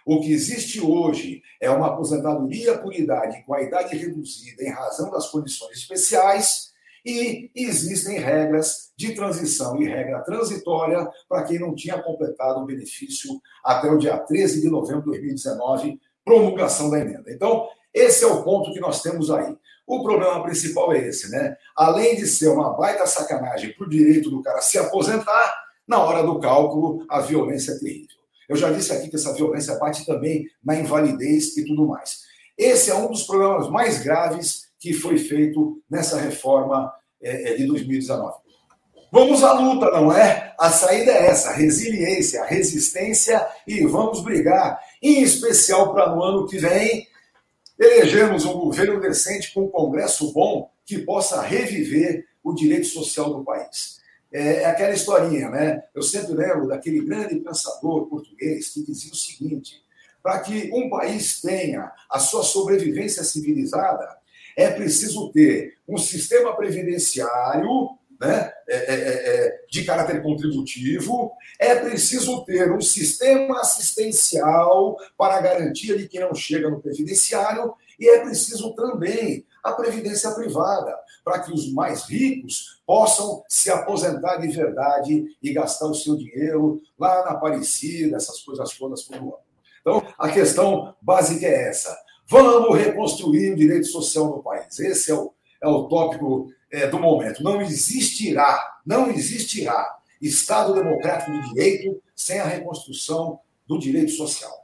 O 0.06 0.20
que 0.20 0.34
existe 0.34 0.82
hoje 0.82 1.42
é 1.62 1.70
uma 1.70 1.88
aposentadoria 1.88 2.78
por 2.78 2.94
idade 2.94 3.44
com 3.46 3.54
a 3.54 3.62
idade 3.62 3.96
reduzida 3.96 4.64
em 4.64 4.70
razão 4.70 5.10
das 5.10 5.30
condições 5.30 5.78
especiais 5.78 6.73
e 7.06 7.52
existem 7.56 8.18
regras 8.18 8.92
de 8.98 9.14
transição 9.14 9.82
e 9.82 9.86
regra 9.86 10.24
transitória 10.24 11.08
para 11.28 11.44
quem 11.44 11.60
não 11.60 11.76
tinha 11.76 12.02
completado 12.02 12.62
o 12.62 12.66
benefício 12.66 13.30
até 13.64 13.92
o 13.92 13.98
dia 13.98 14.18
13 14.18 14.62
de 14.62 14.70
novembro 14.70 15.02
de 15.02 15.20
2019, 15.20 16.00
promulgação 16.24 16.90
da 16.90 17.00
emenda. 17.00 17.32
Então, 17.32 17.68
esse 17.94 18.24
é 18.24 18.28
o 18.28 18.44
ponto 18.44 18.72
que 18.72 18.80
nós 18.80 19.02
temos 19.02 19.30
aí. 19.30 19.56
O 19.86 20.02
problema 20.02 20.42
principal 20.44 20.94
é 20.94 21.08
esse, 21.08 21.30
né? 21.30 21.58
Além 21.76 22.16
de 22.16 22.26
ser 22.26 22.48
uma 22.48 22.74
baita 22.76 23.06
sacanagem 23.06 23.74
para 23.74 23.86
o 23.86 23.90
direito 23.90 24.30
do 24.30 24.42
cara 24.42 24.62
se 24.62 24.78
aposentar, 24.78 25.62
na 25.86 26.00
hora 26.00 26.24
do 26.24 26.40
cálculo, 26.40 27.06
a 27.10 27.20
violência 27.20 27.74
é 27.74 27.78
terrível. 27.78 28.18
Eu 28.48 28.56
já 28.56 28.72
disse 28.72 28.94
aqui 28.94 29.10
que 29.10 29.16
essa 29.16 29.34
violência 29.34 29.78
bate 29.78 30.06
também 30.06 30.48
na 30.64 30.76
invalidez 30.76 31.58
e 31.58 31.66
tudo 31.66 31.88
mais. 31.88 32.22
Esse 32.58 32.92
é 32.92 32.96
um 32.96 33.10
dos 33.10 33.24
problemas 33.24 33.70
mais 33.70 34.02
graves 34.02 34.72
que 34.84 34.92
foi 34.92 35.18
feito 35.18 35.82
nessa 35.90 36.20
reforma 36.20 36.94
é, 37.22 37.54
é 37.54 37.56
de 37.56 37.66
2019. 37.66 38.36
Vamos 39.10 39.42
à 39.42 39.54
luta, 39.54 39.90
não 39.92 40.12
é? 40.12 40.54
A 40.60 40.70
saída 40.70 41.10
é 41.10 41.28
essa: 41.28 41.54
resiliência, 41.54 42.44
resistência 42.44 43.48
e 43.66 43.86
vamos 43.86 44.22
brigar, 44.22 44.78
em 45.02 45.22
especial 45.22 45.94
para 45.94 46.14
no 46.14 46.22
ano 46.22 46.46
que 46.46 46.58
vem 46.58 47.08
elegermos 47.80 48.44
um 48.44 48.60
governo 48.60 49.00
decente 49.00 49.54
com 49.54 49.62
um 49.62 49.70
Congresso 49.70 50.34
bom 50.34 50.70
que 50.86 51.00
possa 51.00 51.42
reviver 51.42 52.26
o 52.44 52.54
direito 52.54 52.88
social 52.88 53.34
do 53.34 53.42
país. 53.42 54.02
É, 54.34 54.64
é 54.64 54.66
aquela 54.66 54.94
historinha, 54.94 55.50
né? 55.50 55.82
Eu 55.96 56.02
sempre 56.02 56.34
lembro 56.34 56.68
daquele 56.68 57.06
grande 57.06 57.38
pensador 57.38 58.08
português 58.08 58.68
que 58.68 58.84
dizia 58.84 59.14
o 59.14 59.16
seguinte: 59.16 59.82
para 60.22 60.40
que 60.40 60.70
um 60.74 60.90
país 60.90 61.40
tenha 61.40 61.90
a 62.10 62.20
sua 62.20 62.44
sobrevivência 62.44 63.24
civilizada, 63.24 64.22
é 64.58 64.70
preciso 64.70 65.32
ter 65.32 65.76
um 65.88 65.98
sistema 65.98 66.56
previdenciário 66.56 67.98
né, 68.20 68.54
é, 68.70 68.76
é, 68.76 68.94
é, 68.94 69.48
é 69.48 69.62
de 69.70 69.84
caráter 69.84 70.22
contributivo, 70.22 71.34
é 71.60 71.76
preciso 71.76 72.44
ter 72.46 72.72
um 72.72 72.80
sistema 72.80 73.60
assistencial 73.60 74.98
para 75.18 75.36
a 75.36 75.42
garantia 75.42 75.98
de 75.98 76.08
que 76.08 76.20
não 76.20 76.34
chega 76.34 76.70
no 76.70 76.82
previdenciário, 76.82 77.74
e 78.00 78.08
é 78.08 78.20
preciso 78.22 78.74
também 78.76 79.46
a 79.64 79.74
previdência 79.74 80.32
privada, 80.32 80.96
para 81.24 81.40
que 81.40 81.54
os 81.54 81.72
mais 81.72 82.04
ricos 82.04 82.82
possam 82.86 83.44
se 83.48 83.70
aposentar 83.72 84.38
de 84.38 84.50
verdade 84.50 85.26
e 85.42 85.54
gastar 85.54 85.88
o 85.88 85.96
seu 85.96 86.18
dinheiro 86.18 86.82
lá 87.00 87.24
na 87.26 87.32
Aparecida, 87.32 88.18
essas 88.18 88.42
coisas 88.42 88.74
todas 88.78 89.04
por 89.04 89.16
ano. 89.16 89.34
Então, 89.80 90.06
a 90.18 90.30
questão 90.30 90.96
básica 91.02 91.46
é 91.46 91.70
essa. 91.70 91.98
Vamos 92.28 92.78
reconstruir 92.78 93.54
o 93.54 93.56
direito 93.56 93.88
social 93.88 94.28
no 94.28 94.44
país. 94.44 94.80
Esse 94.80 95.12
é 95.12 95.16
o, 95.16 95.34
é 95.62 95.68
o 95.68 95.88
tópico 95.88 96.48
é, 96.72 96.88
do 96.88 97.00
momento. 97.00 97.44
Não 97.44 97.62
existirá, 97.62 98.80
não 98.86 99.10
existirá 99.10 99.98
Estado 100.22 100.74
democrático 100.74 101.32
de 101.34 101.50
direito 101.50 102.02
sem 102.16 102.40
a 102.40 102.46
reconstrução 102.46 103.40
do 103.68 103.78
direito 103.78 104.12
social. 104.12 104.63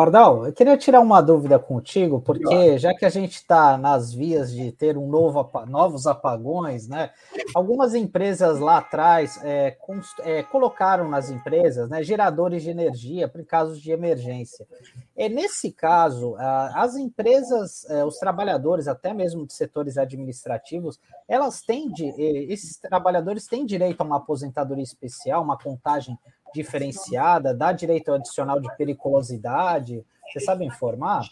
Pardal, 0.00 0.46
eu 0.46 0.52
queria 0.54 0.78
tirar 0.78 0.98
uma 1.00 1.20
dúvida 1.20 1.58
contigo, 1.58 2.22
porque 2.22 2.78
já 2.78 2.94
que 2.94 3.04
a 3.04 3.10
gente 3.10 3.34
está 3.34 3.76
nas 3.76 4.14
vias 4.14 4.50
de 4.50 4.72
ter 4.72 4.96
um 4.96 5.06
novo, 5.06 5.46
novos 5.66 6.06
apagões, 6.06 6.88
né? 6.88 7.10
Algumas 7.54 7.94
empresas 7.94 8.58
lá 8.60 8.78
atrás 8.78 9.38
é, 9.44 9.76
é, 10.20 10.42
colocaram 10.44 11.06
nas 11.06 11.28
empresas 11.28 11.90
né, 11.90 12.02
geradores 12.02 12.62
de 12.62 12.70
energia 12.70 13.28
para 13.28 13.44
casos 13.44 13.78
de 13.78 13.90
emergência. 13.90 14.66
E 15.14 15.28
nesse 15.28 15.70
caso, 15.70 16.34
as 16.38 16.96
empresas, 16.96 17.84
é, 17.90 18.02
os 18.02 18.16
trabalhadores, 18.16 18.88
até 18.88 19.12
mesmo 19.12 19.46
de 19.46 19.52
setores 19.52 19.98
administrativos, 19.98 20.98
elas 21.28 21.60
têm 21.60 21.92
de, 21.92 22.06
esses 22.50 22.78
trabalhadores 22.78 23.46
têm 23.46 23.66
direito 23.66 24.00
a 24.00 24.04
uma 24.04 24.16
aposentadoria 24.16 24.82
especial, 24.82 25.42
uma 25.42 25.58
contagem 25.58 26.18
diferenciada, 26.54 27.54
dá 27.54 27.72
direito 27.72 28.12
adicional 28.12 28.60
de 28.60 28.68
periculosidade? 28.76 30.04
Você 30.32 30.40
sabe 30.40 30.64
informar? 30.64 31.28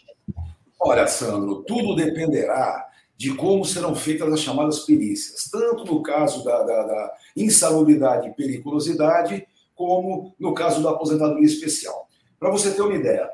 Olha, 0.79 1.07
Sandro, 1.07 1.63
tudo 1.63 1.95
dependerá 1.95 2.87
de 3.17 3.35
como 3.35 3.65
serão 3.65 3.93
feitas 3.93 4.31
as 4.31 4.39
chamadas 4.39 4.79
perícias, 4.85 5.49
tanto 5.51 5.83
no 5.85 6.01
caso 6.01 6.41
da, 6.43 6.63
da, 6.63 6.83
da 6.83 7.13
insalubridade 7.35 8.29
e 8.29 8.33
periculosidade, 8.33 9.45
como 9.75 10.33
no 10.39 10.53
caso 10.53 10.81
da 10.81 10.91
aposentadoria 10.91 11.45
especial. 11.45 12.07
Para 12.39 12.49
você 12.49 12.71
ter 12.71 12.81
uma 12.81 12.95
ideia, 12.95 13.29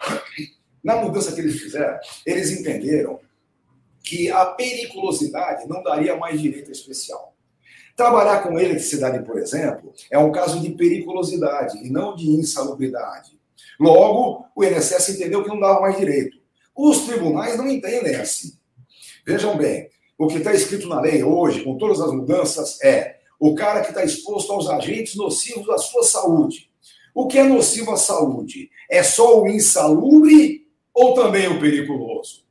na 0.83 0.95
mudança 0.95 1.31
que 1.33 1.41
eles 1.41 1.59
fizeram, 1.59 1.99
eles 2.25 2.51
entenderam 2.51 3.19
que 4.03 4.31
a 4.31 4.45
periculosidade 4.45 5.67
não 5.67 5.83
daria 5.83 6.17
mais 6.17 6.41
direito 6.41 6.71
especial. 6.71 7.34
Trabalhar 7.95 8.43
com 8.43 8.59
eletricidade, 8.59 9.23
por 9.25 9.37
exemplo, 9.37 9.93
é 10.11 10.19
um 10.19 10.31
caso 10.31 10.59
de 10.59 10.69
periculosidade 10.71 11.77
e 11.85 11.89
não 11.89 12.15
de 12.15 12.29
insalubridade. 12.29 13.39
Logo, 13.79 14.45
o 14.55 14.63
INSS 14.63 15.09
entendeu 15.09 15.43
que 15.43 15.49
não 15.49 15.59
dava 15.59 15.81
mais 15.81 15.97
direito. 15.97 16.37
Os 16.75 17.05
tribunais 17.05 17.57
não 17.57 17.69
entendem 17.69 18.15
assim. 18.15 18.53
Vejam 19.25 19.57
bem, 19.57 19.89
o 20.17 20.27
que 20.27 20.37
está 20.37 20.53
escrito 20.53 20.87
na 20.87 20.99
lei 20.99 21.23
hoje, 21.23 21.63
com 21.63 21.77
todas 21.77 22.01
as 22.01 22.11
mudanças, 22.11 22.81
é 22.83 23.17
o 23.39 23.55
cara 23.55 23.81
que 23.81 23.89
está 23.89 24.03
exposto 24.03 24.51
aos 24.51 24.69
agentes 24.69 25.15
nocivos 25.15 25.69
à 25.69 25.77
sua 25.77 26.03
saúde. 26.03 26.69
O 27.13 27.27
que 27.27 27.37
é 27.37 27.43
nocivo 27.43 27.91
à 27.91 27.97
saúde? 27.97 28.69
É 28.89 29.03
só 29.03 29.41
o 29.41 29.47
insalubre 29.47 30.67
ou 30.93 31.13
também 31.13 31.47
o 31.47 31.59
periculoso? 31.59 32.43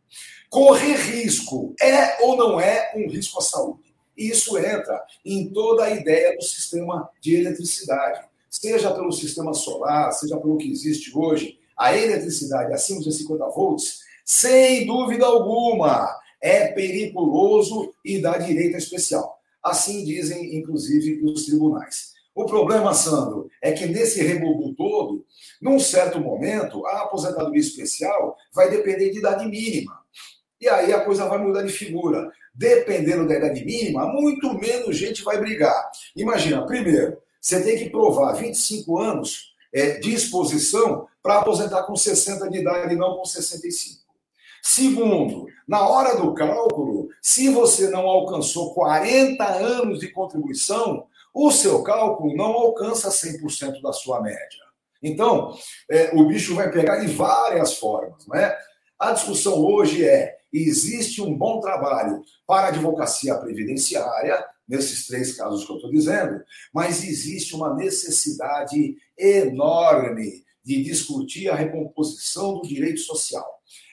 Correr 0.48 0.96
risco 0.96 1.74
é 1.80 2.22
ou 2.22 2.36
não 2.36 2.60
é 2.60 2.92
um 2.94 3.08
risco 3.08 3.38
à 3.38 3.42
saúde? 3.42 3.83
E 4.16 4.30
isso 4.30 4.56
entra 4.59 5.02
em 5.25 5.49
toda 5.50 5.85
a 5.85 5.90
ideia 5.90 6.37
do 6.37 6.42
sistema 6.42 7.09
de 7.21 7.37
eletricidade, 7.37 8.25
seja 8.49 8.92
pelo 8.92 9.12
sistema 9.12 9.52
solar, 9.52 10.12
seja 10.12 10.37
pelo 10.37 10.56
que 10.56 10.71
existe 10.71 11.16
hoje, 11.16 11.59
a 11.76 11.97
eletricidade 11.97 12.73
acima 12.73 13.00
de 13.00 13.12
50 13.12 13.49
volts, 13.49 14.00
sem 14.25 14.87
dúvida 14.87 15.26
alguma, 15.26 16.09
é 16.40 16.68
periculoso 16.68 17.92
e 18.04 18.21
dá 18.21 18.38
direito 18.38 18.76
especial. 18.76 19.40
Assim 19.62 20.04
dizem, 20.04 20.56
inclusive, 20.56 21.23
os 21.25 21.47
tribunais. 21.47 22.12
O 22.35 22.47
problema, 22.47 22.92
Sandro, 22.92 23.49
é 23.62 23.73
que 23.73 23.87
nesse 23.87 24.23
rebubu 24.23 24.75
todo, 24.75 25.25
num 25.62 25.78
certo 25.78 26.21
momento, 26.21 26.85
a 26.87 27.02
aposentadoria 27.02 27.61
especial 27.61 28.37
vai 28.52 28.68
depender 28.68 29.11
de 29.11 29.18
idade 29.18 29.47
mínima. 29.47 29.99
E 30.61 30.68
aí 30.68 30.92
a 30.92 31.04
coisa 31.04 31.28
vai 31.28 31.38
mudar 31.38 31.62
de 31.62 31.73
figura. 31.73 32.30
Dependendo 32.54 33.26
da 33.26 33.37
idade 33.37 33.64
mínima, 33.64 34.06
muito 34.06 34.54
menos 34.54 34.96
gente 34.96 35.23
vai 35.23 35.38
brigar. 35.40 35.90
Imagina, 36.14 36.64
primeiro, 36.64 37.18
você 37.40 37.62
tem 37.62 37.76
que 37.76 37.90
provar 37.90 38.32
25 38.32 38.99
anos 38.99 39.54
é, 39.73 39.99
de 39.99 40.14
exposição 40.14 41.06
para 41.23 41.38
aposentar 41.38 41.82
com 41.82 41.96
60 41.96 42.49
de 42.49 42.58
idade 42.58 42.94
e 42.94 42.96
não 42.96 43.16
com 43.16 43.25
65. 43.25 44.04
Segundo, 44.62 45.46
na 45.68 45.87
hora 45.87 46.16
do 46.16 46.32
cálculo, 46.32 47.08
se 47.20 47.50
você 47.50 47.88
não 47.90 48.06
alcançou 48.08 48.73
40 48.73 49.44
anos 49.44 50.00
de 50.00 50.08
contribuição, 50.08 51.06
o 51.34 51.50
seu 51.50 51.82
cálculo 51.82 52.34
não 52.37 52.52
alcança 52.52 53.11
100% 53.11 53.82
da 53.82 53.92
sua 53.92 54.23
média. 54.23 54.64
Então, 55.02 55.54
é, 55.90 56.11
o 56.14 56.26
bicho 56.26 56.54
vai 56.54 56.70
pegar 56.70 56.96
de 56.96 57.08
várias 57.08 57.76
formas. 57.76 58.26
Né? 58.26 58.56
A 58.99 59.12
discussão 59.12 59.62
hoje 59.62 60.02
é: 60.02 60.38
existe 60.58 61.20
um 61.20 61.37
bom 61.37 61.61
trabalho 61.61 62.23
para 62.46 62.66
a 62.66 62.68
advocacia 62.68 63.34
previdenciária, 63.37 64.44
nesses 64.66 65.06
três 65.06 65.37
casos 65.37 65.64
que 65.64 65.73
eu 65.73 65.76
estou 65.76 65.90
dizendo, 65.90 66.42
mas 66.73 67.04
existe 67.04 67.54
uma 67.54 67.75
necessidade 67.75 68.96
enorme 69.18 70.42
de 70.64 70.82
discutir 70.82 71.50
a 71.50 71.54
recomposição 71.54 72.54
do 72.54 72.62
direito 72.62 73.00
social. 73.00 73.46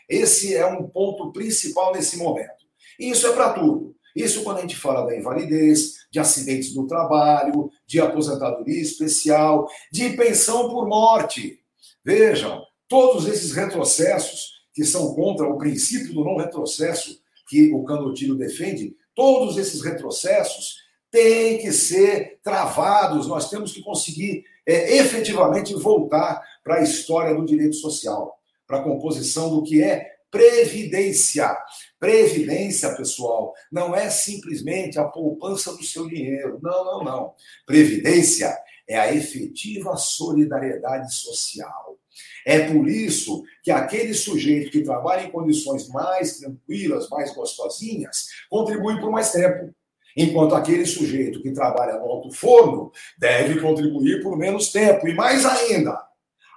Esse 0.08 0.56
é 0.56 0.65
um 0.65 0.88
ponto 0.88 1.32
principal 1.32 1.94
nesse 1.94 2.18
momento. 2.18 2.65
E 3.00 3.10
isso 3.10 3.27
é 3.27 3.34
para 3.34 3.53
tudo. 3.53 3.96
Isso 4.15 4.44
quando 4.44 4.58
a 4.58 4.62
gente 4.62 4.75
fala 4.75 5.06
da 5.06 5.15
invalidez, 5.15 6.01
de 6.12 6.20
acidentes 6.20 6.74
do 6.74 6.86
trabalho, 6.86 7.72
de 7.88 8.00
aposentadoria 8.00 8.82
especial, 8.82 9.68
de 9.91 10.10
pensão 10.12 10.70
por 10.70 10.88
morte. 10.88 11.60
Vejam, 12.03 12.62
todos 12.88 13.25
esses 13.27 13.53
retrocessos 13.53 14.61
que 14.74 14.84
são 14.86 15.13
contra 15.13 15.48
o 15.48 15.58
princípio 15.58 16.13
do 16.13 16.24
não 16.24 16.38
retrocesso 16.38 17.22
que 17.48 17.72
o 17.74 17.84
Canotino 17.84 18.36
defende, 18.36 18.96
todos 19.13 19.58
esses 19.58 19.82
retrocessos 19.82 20.78
têm 21.10 21.58
que 21.58 21.72
ser 21.72 22.40
travados. 22.42 23.28
Nós 23.28 23.50
temos 23.50 23.74
que 23.74 23.82
conseguir 23.82 24.46
é, 24.66 24.98
efetivamente 24.98 25.74
voltar 25.74 26.42
para 26.63 26.75
a 26.75 26.84
história 26.84 27.36
do 27.36 27.46
direito 27.46 27.75
social, 27.75 28.40
para 28.66 28.80
a 28.80 28.84
composição 28.84 29.50
do 29.50 29.63
que 29.63 29.84
é 29.84 30.12
previdência. 30.32 31.58
Previdência, 32.00 32.96
pessoal, 32.96 33.54
não 33.70 33.94
é 33.94 34.10
simplesmente 34.10 34.98
a 34.98 35.04
poupança 35.04 35.75
do 35.75 35.84
seu 35.84 36.08
dinheiro. 36.08 36.58
Não, 36.63 36.86
não, 36.86 37.04
não. 37.04 37.34
Previdência 37.66 38.58
é 38.88 38.98
a 38.98 39.13
efetiva 39.13 39.98
solidariedade 39.98 41.13
social. 41.13 41.98
É 42.46 42.72
por 42.72 42.88
isso 42.88 43.44
que 43.63 43.72
aquele 43.72 44.13
sujeito 44.13 44.72
que 44.72 44.82
trabalha 44.82 45.25
em 45.25 45.32
condições 45.32 45.88
mais 45.90 46.38
tranquilas, 46.38 47.10
mais 47.10 47.34
gostosinhas, 47.34 48.28
contribui 48.50 49.00
por 49.00 49.12
mais 49.12 49.32
tempo. 49.32 49.74
Enquanto 50.16 50.56
aquele 50.56 50.86
sujeito 50.86 51.42
que 51.42 51.51
trabalha 51.51 51.94
no 51.94 52.06
alto 52.06 52.32
forno 52.32 52.92
deve 53.18 53.62
contribuir 53.62 54.22
por 54.22 54.38
menos 54.38 54.72
tempo. 54.72 55.08
E 55.08 55.13
mais 55.13 55.46
ainda, 55.46 55.98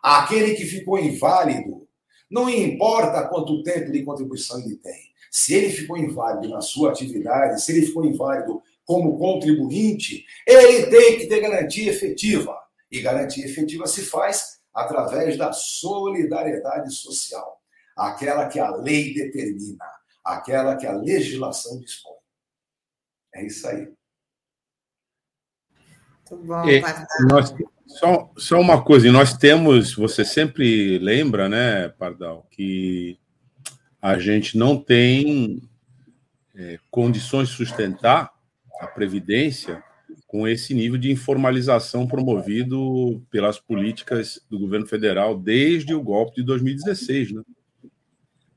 aquele 0.02 0.54
que 0.54 0.64
ficou 0.64 0.98
inválido, 0.98 1.86
não 2.30 2.48
importa 2.50 3.28
quanto 3.28 3.62
tempo 3.62 3.92
de 3.92 4.02
contribuição 4.02 4.58
ele 4.60 4.76
tem. 4.76 5.14
Se 5.30 5.54
ele 5.54 5.70
ficou 5.70 5.96
inválido 5.96 6.48
na 6.48 6.60
sua 6.60 6.90
atividade, 6.90 7.62
se 7.62 7.72
ele 7.72 7.86
ficou 7.86 8.04
inválido 8.04 8.62
como 8.84 9.18
contribuinte, 9.18 10.24
ele 10.46 10.86
tem 10.86 11.18
que 11.18 11.26
ter 11.26 11.40
garantia 11.40 11.90
efetiva. 11.90 12.56
E 12.90 13.00
garantia 13.00 13.44
efetiva 13.44 13.86
se 13.86 14.02
faz 14.02 14.58
através 14.74 15.36
da 15.36 15.52
solidariedade 15.52 16.92
social, 16.92 17.60
aquela 17.96 18.48
que 18.48 18.58
a 18.58 18.70
lei 18.70 19.14
determina, 19.14 19.84
aquela 20.24 20.76
que 20.76 20.86
a 20.86 20.92
legislação 20.92 21.78
dispõe. 21.78 22.16
É 23.34 23.46
isso 23.46 23.68
aí. 23.68 23.92
Muito 26.30 26.46
bom, 26.46 26.68
e, 26.68 26.82
nós, 27.28 27.54
só, 27.86 28.32
só 28.36 28.60
uma 28.60 28.82
coisa, 28.82 29.10
nós 29.12 29.36
temos, 29.36 29.94
você 29.94 30.24
sempre 30.24 30.98
lembra, 30.98 31.48
né, 31.48 31.88
Pardal, 31.90 32.46
que 32.50 33.18
a 34.00 34.18
gente 34.18 34.56
não 34.56 34.82
tem 34.82 35.62
é, 36.54 36.78
condições 36.90 37.48
de 37.48 37.56
sustentar 37.56 38.32
a 38.80 38.86
Previdência 38.86 39.82
com 40.34 40.48
esse 40.48 40.74
nível 40.74 40.98
de 40.98 41.12
informalização 41.12 42.08
promovido 42.08 43.22
pelas 43.30 43.60
políticas 43.60 44.40
do 44.50 44.58
governo 44.58 44.84
federal 44.84 45.38
desde 45.38 45.94
o 45.94 46.02
golpe 46.02 46.34
de 46.34 46.42
2016. 46.42 47.34
Né? 47.34 47.42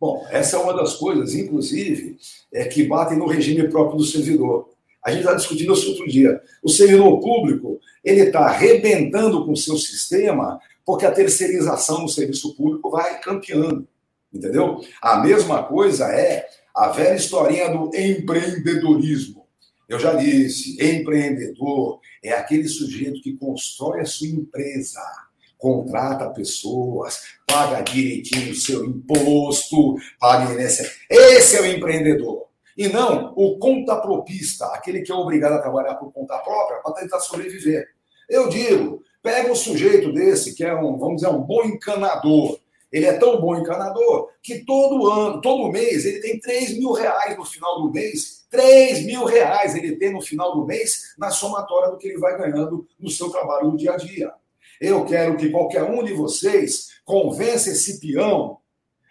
Bom, 0.02 0.26
essa 0.32 0.58
é 0.58 0.60
uma 0.60 0.74
das 0.74 0.96
coisas, 0.96 1.36
inclusive, 1.36 2.18
é, 2.52 2.66
que 2.66 2.82
batem 2.88 3.20
no 3.20 3.28
regime 3.28 3.70
próprio 3.70 4.00
do 4.00 4.04
servidor. 4.04 4.70
A 5.06 5.12
gente 5.12 5.20
está 5.20 5.36
discutindo 5.36 5.72
isso 5.72 5.92
outro 5.92 6.08
dia. 6.08 6.42
O 6.64 6.70
servidor 6.70 7.20
público 7.20 7.80
ele 8.04 8.22
está 8.22 8.48
arrebentando 8.48 9.46
com 9.46 9.52
o 9.52 9.56
seu 9.56 9.78
sistema 9.78 10.60
porque 10.84 11.06
a 11.06 11.12
terceirização 11.12 12.02
no 12.02 12.10
serviço 12.10 12.56
público 12.56 12.90
vai 12.90 13.22
campeando. 13.22 13.88
Entendeu? 14.34 14.82
A 15.00 15.18
mesma 15.20 15.62
coisa 15.62 16.06
é 16.06 16.44
a 16.76 16.88
velha 16.88 17.16
historinha 17.16 17.70
do 17.70 17.96
empreendedorismo. 17.96 19.37
Eu 19.88 20.00
já 20.00 20.14
disse, 20.14 20.74
empreendedor 20.84 22.00
é 22.24 22.34
aquele 22.34 22.68
sujeito 22.68 23.22
que 23.22 23.38
constrói 23.38 24.02
a 24.02 24.06
sua 24.06 24.28
empresa, 24.28 25.00
contrata 25.58 26.30
pessoas, 26.30 27.22
paga 27.46 27.82
direitinho 27.82 28.52
o 28.52 28.56
seu 28.56 28.86
imposto, 28.86 29.96
paga 30.20 30.54
INSS. 30.54 31.00
Esse 31.10 31.56
é 31.56 31.62
o 31.62 31.66
empreendedor. 31.66 32.48
E 32.78 32.88
não 32.90 33.34
o 33.36 33.58
contapropista, 33.58 34.66
aquele 34.68 35.02
que 35.02 35.12
é 35.12 35.16
obrigado 35.16 35.54
a 35.54 35.62
trabalhar 35.62 35.96
por 35.96 36.12
conta 36.12 36.38
própria 36.38 36.80
para 36.82 36.94
tentar 36.94 37.20
sobreviver. 37.20 37.88
Eu 38.30 38.50
digo, 38.50 39.02
pega 39.24 39.52
um 39.52 39.56
sujeito 39.56 40.12
desse, 40.12 40.54
que 40.54 40.64
é 40.64 40.76
um, 40.76 40.98
vamos 40.98 41.22
dizer, 41.22 41.30
um 41.30 41.42
bom 41.42 41.64
encanador, 41.64 42.60
ele 42.92 43.06
é 43.06 43.14
tão 43.14 43.40
bom 43.42 43.56
encanador 43.58 44.30
que 44.42 44.64
todo 44.64 45.08
ano, 45.08 45.42
todo 45.42 45.72
mês, 45.72 46.06
ele 46.06 46.20
tem 46.20 46.40
3 46.40 46.78
mil 46.78 46.94
reais 46.94 47.38
no 47.38 47.44
final 47.44 47.82
do 47.82 47.92
mês. 47.92 48.46
3 48.50 49.06
mil 49.06 49.26
reais 49.26 49.76
ele 49.76 49.98
tem 49.98 50.14
no 50.14 50.22
final 50.22 50.56
do 50.56 50.66
mês 50.66 51.14
na 51.18 51.30
somatória 51.30 51.92
do 51.92 51.98
que 51.98 52.08
ele 52.08 52.18
vai 52.18 52.38
ganhando 52.38 52.88
no 53.00 53.10
seu 53.10 53.30
trabalho 53.30 53.72
no 53.72 53.78
dia 53.78 53.94
a 53.94 53.98
dia. 53.98 54.32
Eu 54.80 55.06
quero 55.06 55.36
que 55.36 55.50
qualquer 55.50 55.84
um 55.84 56.04
de 56.04 56.14
vocês 56.14 56.90
convença 57.04 57.72
esse 57.72 58.00
peão 58.00 58.60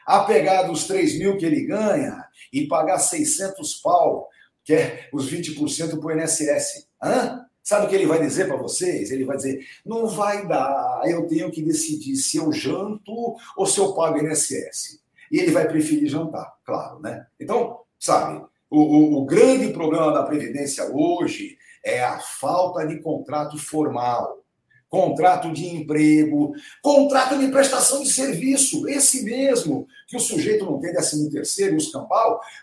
a 0.07 0.21
pegar 0.21 0.63
dos 0.63 0.87
3 0.87 1.19
mil 1.19 1.37
que 1.37 1.45
ele 1.45 1.67
ganha 1.67 2.25
e 2.53 2.67
pagar 2.67 2.99
600 2.99 3.75
pau, 3.75 4.29
que 4.65 4.73
é 4.73 5.09
os 5.13 5.31
20% 5.31 5.99
para 5.99 6.07
o 6.07 6.13
INSS. 6.13 6.89
Hã? 7.03 7.46
Sabe 7.67 7.87
o 7.87 7.89
que 7.89 7.97
ele 7.97 8.07
vai 8.07 8.21
dizer 8.21 8.47
para 8.47 8.57
vocês? 8.57 9.11
Ele 9.11 9.25
vai 9.25 9.37
dizer: 9.37 9.67
não 9.85 10.07
vai 10.07 10.47
dar, 10.47 11.03
eu 11.05 11.27
tenho 11.27 11.51
que 11.51 11.61
decidir 11.61 12.15
se 12.15 12.37
eu 12.37 12.53
janto 12.53 13.35
ou 13.57 13.67
se 13.67 13.81
eu 13.81 13.93
pago 13.93 14.19
INSS. 14.19 15.01
E 15.33 15.41
ele 15.41 15.51
vai 15.51 15.67
preferir 15.67 16.09
jantar, 16.09 16.55
claro, 16.65 17.01
né? 17.01 17.27
Então, 17.41 17.81
sabe, 17.99 18.41
o, 18.71 18.81
o, 18.81 19.19
o 19.19 19.25
grande 19.25 19.73
problema 19.73 20.13
da 20.13 20.23
Previdência 20.23 20.85
hoje 20.95 21.59
é 21.85 22.05
a 22.05 22.21
falta 22.21 22.87
de 22.87 23.01
contrato 23.01 23.59
formal 23.59 24.39
contrato 24.89 25.53
de 25.53 25.67
emprego, 25.67 26.53
contrato 26.83 27.39
de 27.39 27.49
prestação 27.49 28.03
de 28.03 28.11
serviço, 28.11 28.89
esse 28.89 29.25
mesmo, 29.25 29.87
que 30.07 30.17
o 30.17 30.21
sujeito 30.21 30.65
não 30.65 30.79
tem 30.79 30.93
décimo 30.93 31.31
terceiro 31.31 31.75
e 31.75 31.77
os 31.77 31.93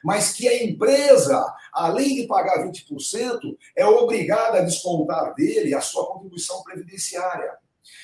mas 0.04 0.34
que 0.34 0.48
a 0.48 0.64
empresa, 0.64 1.46
além 1.74 2.16
de 2.16 2.28
pagar 2.28 2.66
20%, 2.66 3.40
é 3.76 3.86
obrigada 3.86 4.60
a 4.60 4.64
descontar 4.64 5.34
dele 5.36 5.74
a 5.76 5.82
sua 5.82 6.06
contribuição 6.08 6.64
previdenciária. 6.64 7.52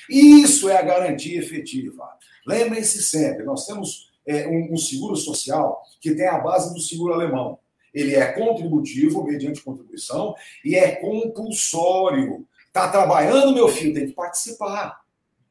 Isso 0.08 0.68
é 0.68 0.76
a 0.76 0.82
garantia 0.82 1.38
efetiva. 1.38 2.08
Lembrem-se 2.46 3.02
sempre, 3.02 3.44
nós 3.44 3.66
temos 3.66 4.10
é, 4.26 4.46
um, 4.46 4.74
um 4.74 4.76
seguro 4.76 5.16
social 5.16 5.82
que 6.00 6.14
tem 6.14 6.26
a 6.26 6.38
base 6.38 6.72
do 6.74 6.80
seguro 6.80 7.14
alemão. 7.14 7.58
Ele 7.92 8.14
é 8.14 8.32
contributivo, 8.32 9.24
mediante 9.24 9.62
contribuição, 9.62 10.34
e 10.64 10.76
é 10.76 10.96
compulsório. 10.96 12.46
Está 12.70 12.88
trabalhando, 12.88 13.52
meu 13.52 13.68
filho, 13.68 13.92
tem 13.92 14.06
que 14.06 14.12
participar. 14.12 15.00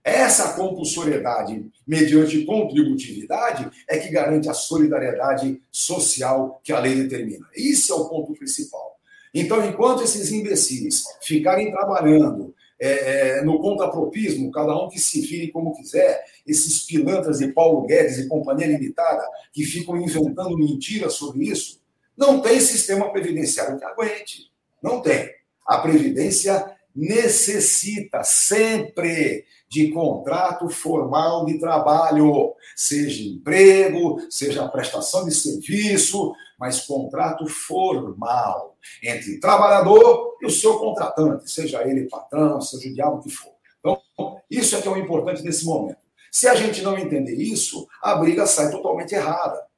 Essa 0.01 0.53
compulsoriedade 0.53 1.69
mediante 1.85 2.45
contributividade 2.45 3.69
é 3.87 3.99
que 3.99 4.09
garante 4.09 4.49
a 4.49 4.53
solidariedade 4.53 5.61
social 5.69 6.61
que 6.63 6.71
a 6.71 6.79
lei 6.79 6.95
determina. 6.95 7.45
Isso 7.53 7.91
é 7.91 7.95
o 7.97 8.07
ponto 8.07 8.33
principal. 8.33 8.97
Então, 9.33 9.63
enquanto 9.67 10.01
esses 10.01 10.31
imbecis 10.31 11.03
ficarem 11.21 11.71
trabalhando 11.71 12.55
é, 12.79 13.39
é, 13.39 13.41
no 13.43 13.59
contrapropismo, 13.59 14.49
cada 14.49 14.73
um 14.81 14.87
que 14.87 14.97
se 14.97 15.19
vire 15.19 15.51
como 15.51 15.75
quiser, 15.75 16.23
esses 16.47 16.85
pilantras 16.85 17.39
de 17.39 17.49
Paulo 17.49 17.85
Guedes 17.85 18.17
e 18.17 18.29
Companhia 18.29 18.67
Limitada 18.67 19.27
que 19.51 19.65
ficam 19.65 19.97
inventando 19.97 20.57
mentiras 20.57 21.15
sobre 21.15 21.49
isso, 21.49 21.81
não 22.17 22.39
tem 22.39 22.61
sistema 22.61 23.11
previdenciário 23.11 23.77
que 23.77 23.83
aguente. 23.83 24.49
Não 24.81 25.01
tem. 25.01 25.29
A 25.67 25.77
Previdência 25.79 26.78
necessita 26.95 28.23
sempre 28.23 29.45
de 29.69 29.91
contrato 29.91 30.67
formal 30.69 31.45
de 31.45 31.59
trabalho, 31.59 32.53
seja 32.75 33.23
emprego, 33.23 34.19
seja 34.29 34.67
prestação 34.67 35.25
de 35.25 35.33
serviço, 35.33 36.33
mas 36.59 36.81
contrato 36.85 37.45
formal 37.47 38.75
entre 39.03 39.39
trabalhador 39.39 40.37
e 40.41 40.45
o 40.45 40.49
seu 40.49 40.79
contratante, 40.79 41.49
seja 41.49 41.87
ele 41.87 42.09
patrão, 42.09 42.59
seja 42.59 42.89
o 42.89 42.93
diabo 42.93 43.21
que 43.21 43.29
for. 43.29 43.53
Então, 43.79 44.01
isso 44.49 44.75
é 44.75 44.81
que 44.81 44.87
é 44.87 44.91
o 44.91 44.97
importante 44.97 45.43
nesse 45.43 45.65
momento. 45.65 45.99
Se 46.31 46.47
a 46.47 46.55
gente 46.55 46.81
não 46.81 46.97
entender 46.97 47.35
isso, 47.35 47.87
a 48.01 48.15
briga 48.15 48.45
sai 48.45 48.71
totalmente 48.71 49.13
errada. 49.13 49.68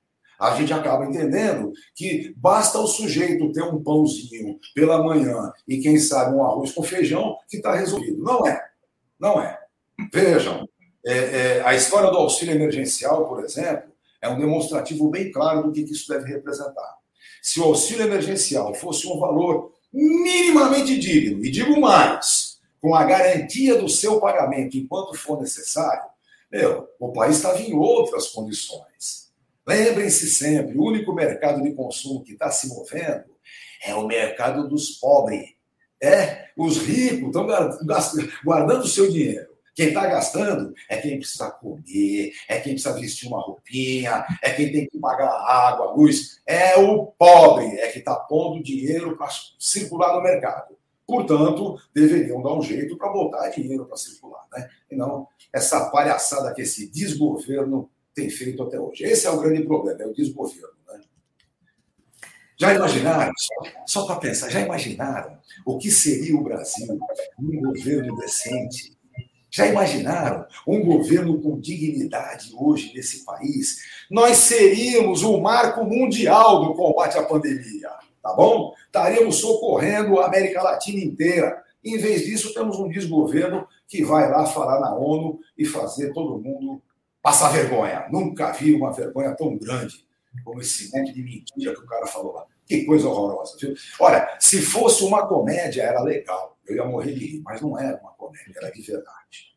A 0.42 0.56
gente 0.56 0.74
acaba 0.74 1.06
entendendo 1.06 1.72
que 1.94 2.34
basta 2.36 2.80
o 2.80 2.88
sujeito 2.88 3.52
ter 3.52 3.62
um 3.62 3.84
pãozinho 3.84 4.58
pela 4.74 5.04
manhã 5.04 5.54
e, 5.68 5.78
quem 5.78 6.00
sabe, 6.00 6.36
um 6.36 6.44
arroz 6.44 6.72
com 6.72 6.82
feijão 6.82 7.38
que 7.48 7.58
está 7.58 7.76
resolvido. 7.76 8.24
Não 8.24 8.48
é. 8.48 8.60
Não 9.20 9.40
é. 9.40 9.56
Vejam, 10.12 10.68
é, 11.06 11.14
é, 11.14 11.62
a 11.64 11.76
história 11.76 12.10
do 12.10 12.18
auxílio 12.18 12.56
emergencial, 12.56 13.30
por 13.30 13.44
exemplo, 13.44 13.92
é 14.20 14.28
um 14.28 14.40
demonstrativo 14.40 15.12
bem 15.12 15.32
claro 15.32 15.62
do 15.62 15.72
que 15.72 15.82
isso 15.82 16.12
deve 16.12 16.34
representar. 16.34 16.98
Se 17.40 17.60
o 17.60 17.66
auxílio 17.66 18.08
emergencial 18.08 18.74
fosse 18.74 19.08
um 19.08 19.20
valor 19.20 19.72
minimamente 19.94 20.98
digno, 20.98 21.46
e 21.46 21.52
digo 21.52 21.80
mais, 21.80 22.60
com 22.82 22.96
a 22.96 23.04
garantia 23.04 23.80
do 23.80 23.88
seu 23.88 24.20
pagamento 24.20 24.76
enquanto 24.76 25.16
for 25.16 25.40
necessário, 25.40 26.10
meu, 26.52 26.88
o 27.00 27.14
país 27.14 27.36
estava 27.36 27.62
em 27.62 27.76
outras 27.76 28.30
condições. 28.30 29.31
Lembrem-se 29.68 30.30
sempre, 30.30 30.78
o 30.78 30.84
único 30.84 31.14
mercado 31.14 31.62
de 31.62 31.74
consumo 31.74 32.24
que 32.24 32.34
está 32.34 32.50
se 32.50 32.68
movendo 32.68 33.26
é 33.86 33.94
o 33.94 34.08
mercado 34.08 34.68
dos 34.68 34.92
pobres. 34.92 35.50
É, 36.02 36.50
os 36.58 36.78
ricos 36.80 37.28
estão 37.28 37.48
guardando 38.44 38.82
o 38.82 38.88
seu 38.88 39.10
dinheiro. 39.12 39.52
Quem 39.74 39.88
está 39.90 40.06
gastando 40.06 40.74
é 40.90 40.98
quem 40.98 41.18
precisa 41.18 41.50
comer, 41.50 42.34
é 42.48 42.60
quem 42.60 42.74
precisa 42.74 43.00
vestir 43.00 43.28
uma 43.28 43.42
roupinha, 43.42 44.26
é 44.42 44.52
quem 44.52 44.72
tem 44.72 44.88
que 44.88 45.00
pagar 45.00 45.30
água, 45.30 45.94
luz. 45.94 46.42
É 46.46 46.78
o 46.78 47.06
pobre, 47.06 47.80
é 47.80 47.88
que 47.88 48.00
está 48.00 48.16
pondo 48.16 48.62
dinheiro 48.62 49.16
para 49.16 49.30
circular 49.58 50.14
no 50.16 50.22
mercado. 50.22 50.76
Portanto, 51.08 51.80
deveriam 51.94 52.42
dar 52.42 52.54
um 52.54 52.62
jeito 52.62 52.98
para 52.98 53.12
botar 53.12 53.50
dinheiro 53.50 53.86
para 53.86 53.98
circular, 53.98 54.46
né? 54.54 54.70
E 54.90 54.96
não 54.96 55.28
essa 55.54 55.90
palhaçada 55.90 56.54
que 56.54 56.62
esse 56.62 56.90
desgoverno 56.90 57.90
tem 58.14 58.30
feito 58.30 58.64
até 58.64 58.80
hoje. 58.80 59.04
Esse 59.04 59.28
é 59.28 59.30
o 59.30 59.40
grande 59.40 59.64
problema, 59.64 60.02
é 60.02 60.08
o 60.08 60.14
desgoverno. 60.14 60.76
Né? 60.88 61.00
Já 62.58 62.74
imaginaram, 62.74 63.32
só, 63.38 63.72
só 63.88 64.06
para 64.06 64.18
pensar, 64.18 64.50
já 64.50 64.62
imaginaram 64.62 65.38
o 65.66 65.78
que 65.78 65.90
seria 65.90 66.36
o 66.36 66.44
Brasil 66.44 67.00
um 67.40 67.62
governo 67.62 68.16
decente? 68.18 68.98
Já 69.54 69.68
imaginaram 69.68 70.46
um 70.66 70.82
governo 70.84 71.42
com 71.42 71.60
dignidade 71.60 72.52
hoje 72.56 72.94
nesse 72.96 73.26
país? 73.26 73.80
Nós 74.10 74.38
seríamos 74.38 75.24
o 75.24 75.42
marco 75.42 75.84
mundial 75.84 76.64
do 76.66 76.74
combate 76.74 77.18
à 77.18 77.24
pandemia, 77.24 77.90
tá 78.24 78.34
bom? 78.34 78.74
Estaríamos 78.86 79.36
socorrendo 79.36 80.20
a 80.20 80.28
América 80.28 80.62
Latina 80.62 81.04
inteira. 81.04 81.62
Em 81.84 81.98
vez 81.98 82.24
disso, 82.24 82.54
temos 82.54 82.80
um 82.80 82.88
desgoverno 82.88 83.68
que 83.90 84.06
vai 84.06 84.30
lá 84.32 84.46
falar 84.46 84.80
na 84.80 84.96
ONU 84.96 85.40
e 85.58 85.66
fazer 85.66 86.14
todo 86.14 86.40
mundo 86.40 86.82
passar 87.22 87.50
vergonha. 87.50 88.08
Nunca 88.12 88.52
vi 88.52 88.74
uma 88.76 88.92
vergonha 88.92 89.36
tão 89.36 89.58
grande 89.58 90.06
como 90.44 90.62
esse 90.62 90.90
monte 90.96 91.14
de 91.14 91.22
mentira 91.24 91.74
que 91.74 91.82
o 91.82 91.86
cara 91.86 92.06
falou 92.08 92.34
lá. 92.34 92.46
Que 92.66 92.86
coisa 92.86 93.08
horrorosa, 93.08 93.58
viu? 93.60 93.74
Olha, 94.00 94.38
se 94.40 94.62
fosse 94.62 95.04
uma 95.04 95.28
comédia, 95.28 95.84
era 95.84 96.02
legal. 96.02 96.58
Eu 96.66 96.78
ia 96.78 96.86
morrer 96.86 97.14
de 97.14 97.26
rir, 97.26 97.42
mas 97.44 97.62
não 97.62 97.78
era 97.78 97.98
uma 97.98 98.12
comédia, 98.14 98.54
era 98.56 98.72
de 98.72 98.82
verdade. 98.82 99.56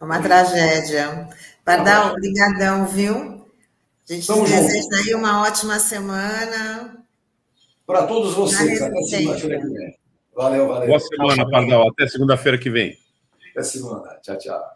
Uma 0.00 0.20
tragédia. 0.20 1.28
Pardal, 1.64 2.12
obrigadão, 2.12 2.86
viu? 2.86 3.14
A 4.08 4.12
gente 4.12 4.20
Estamos 4.20 4.48
deseja 4.50 4.82
juntos. 4.82 4.98
aí 4.98 5.14
uma 5.14 5.42
ótima 5.42 5.78
semana. 5.80 7.04
Para 7.86 8.06
todos 8.06 8.34
vocês, 8.34 8.82
até 8.82 9.00
segunda-feira 9.02 9.60
que 9.60 9.68
vem. 9.68 9.98
Valeu, 10.34 10.68
valeu. 10.68 10.86
Boa 10.88 11.00
semana, 11.00 11.50
Pardal. 11.50 11.88
Até 11.88 12.06
segunda-feira 12.06 12.58
que 12.58 12.68
vem. 12.68 12.98
Até 13.52 13.62
segunda. 13.62 14.20
Tchau, 14.22 14.36
tchau. 14.36 14.75